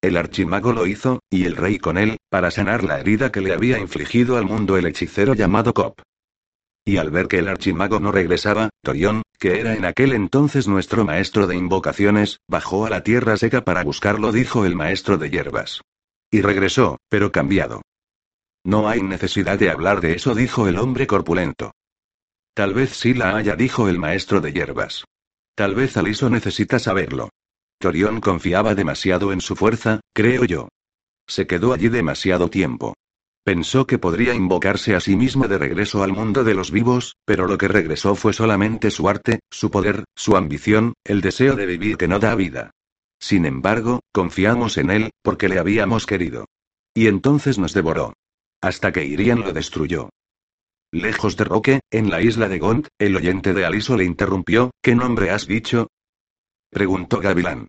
[0.04, 3.54] El archimago lo hizo, y el rey con él, para sanar la herida que le
[3.54, 5.98] había infligido al mundo el hechicero llamado Cop.
[6.84, 11.06] Y al ver que el archimago no regresaba, Torión, que era en aquel entonces nuestro
[11.06, 15.80] maestro de invocaciones, bajó a la tierra seca para buscarlo, dijo el maestro de hierbas.
[16.30, 17.80] Y regresó, pero cambiado.
[18.62, 21.70] No hay necesidad de hablar de eso, dijo el hombre corpulento.
[22.52, 25.06] Tal vez sí la haya, dijo el maestro de hierbas.
[25.54, 27.30] Tal vez Aliso necesita saberlo.
[27.84, 30.68] Torión confiaba demasiado en su fuerza, creo yo.
[31.28, 32.94] Se quedó allí demasiado tiempo.
[33.44, 37.46] Pensó que podría invocarse a sí mismo de regreso al mundo de los vivos, pero
[37.46, 41.98] lo que regresó fue solamente su arte, su poder, su ambición, el deseo de vivir
[41.98, 42.70] que no da vida.
[43.20, 46.46] Sin embargo, confiamos en él, porque le habíamos querido.
[46.94, 48.14] Y entonces nos devoró.
[48.62, 50.08] Hasta que Irian lo destruyó.
[50.90, 54.94] Lejos de Roque, en la isla de Gont, el oyente de Aliso le interrumpió, ¿qué
[54.94, 55.88] nombre has dicho?
[56.70, 57.68] Preguntó Gavilán.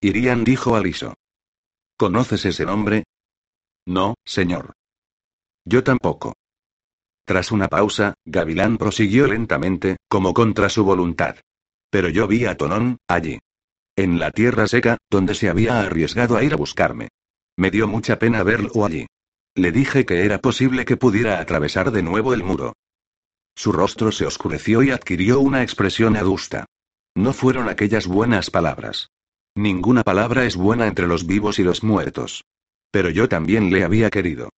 [0.00, 1.14] Irian dijo Aliso.
[1.96, 3.04] ¿Conoces ese nombre?
[3.86, 4.74] No, señor.
[5.64, 6.34] Yo tampoco.
[7.24, 11.36] Tras una pausa, Gavilán prosiguió lentamente, como contra su voluntad.
[11.90, 13.38] Pero yo vi a Tonón, allí.
[13.96, 17.08] En la tierra seca, donde se había arriesgado a ir a buscarme.
[17.56, 19.06] Me dio mucha pena verlo allí.
[19.54, 22.74] Le dije que era posible que pudiera atravesar de nuevo el muro.
[23.56, 26.66] Su rostro se oscureció y adquirió una expresión adusta.
[27.14, 29.08] No fueron aquellas buenas palabras.
[29.56, 32.44] Ninguna palabra es buena entre los vivos y los muertos.
[32.90, 34.50] Pero yo también le había querido.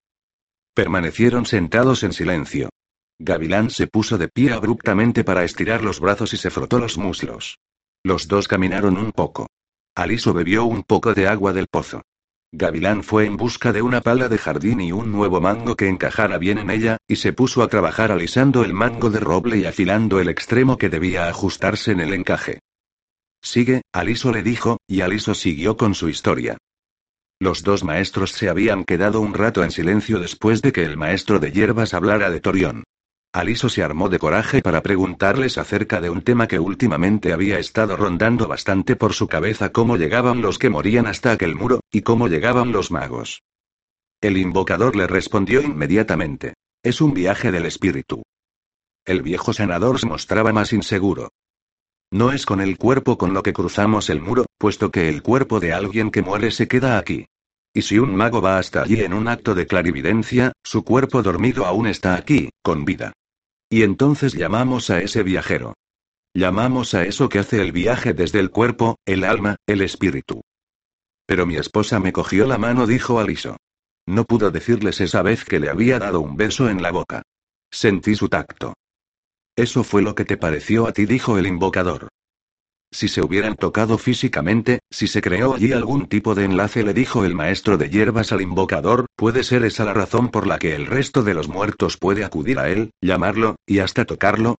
[0.74, 2.70] Permanecieron sentados en silencio.
[3.18, 7.58] Gavilán se puso de pie abruptamente para estirar los brazos y se frotó los muslos.
[8.02, 9.48] Los dos caminaron un poco.
[9.94, 12.00] Aliso bebió un poco de agua del pozo.
[12.50, 16.38] Gavilán fue en busca de una pala de jardín y un nuevo mango que encajara
[16.38, 20.20] bien en ella, y se puso a trabajar alisando el mango de roble y afilando
[20.20, 22.60] el extremo que debía ajustarse en el encaje.
[23.46, 26.58] Sigue, Aliso le dijo, y Aliso siguió con su historia.
[27.38, 31.38] Los dos maestros se habían quedado un rato en silencio después de que el maestro
[31.38, 32.82] de hierbas hablara de Torión.
[33.32, 37.96] Aliso se armó de coraje para preguntarles acerca de un tema que últimamente había estado
[37.96, 42.26] rondando bastante por su cabeza cómo llegaban los que morían hasta aquel muro, y cómo
[42.26, 43.44] llegaban los magos.
[44.20, 46.54] El invocador le respondió inmediatamente.
[46.82, 48.24] Es un viaje del espíritu.
[49.04, 51.30] El viejo sanador se mostraba más inseguro.
[52.12, 55.60] No es con el cuerpo con lo que cruzamos el muro, puesto que el cuerpo
[55.60, 57.26] de alguien que muere se queda aquí.
[57.74, 61.66] Y si un mago va hasta allí en un acto de clarividencia, su cuerpo dormido
[61.66, 63.12] aún está aquí, con vida.
[63.68, 65.74] Y entonces llamamos a ese viajero.
[66.32, 70.42] Llamamos a eso que hace el viaje desde el cuerpo, el alma, el espíritu.
[71.26, 73.56] Pero mi esposa me cogió la mano, dijo Aliso.
[74.06, 77.22] No pudo decirles esa vez que le había dado un beso en la boca.
[77.70, 78.74] Sentí su tacto.
[79.56, 82.08] Eso fue lo que te pareció a ti, dijo el invocador.
[82.92, 87.24] Si se hubieran tocado físicamente, si se creó allí algún tipo de enlace, le dijo
[87.24, 90.86] el maestro de hierbas al invocador, puede ser esa la razón por la que el
[90.86, 94.56] resto de los muertos puede acudir a él, llamarlo, y hasta tocarlo,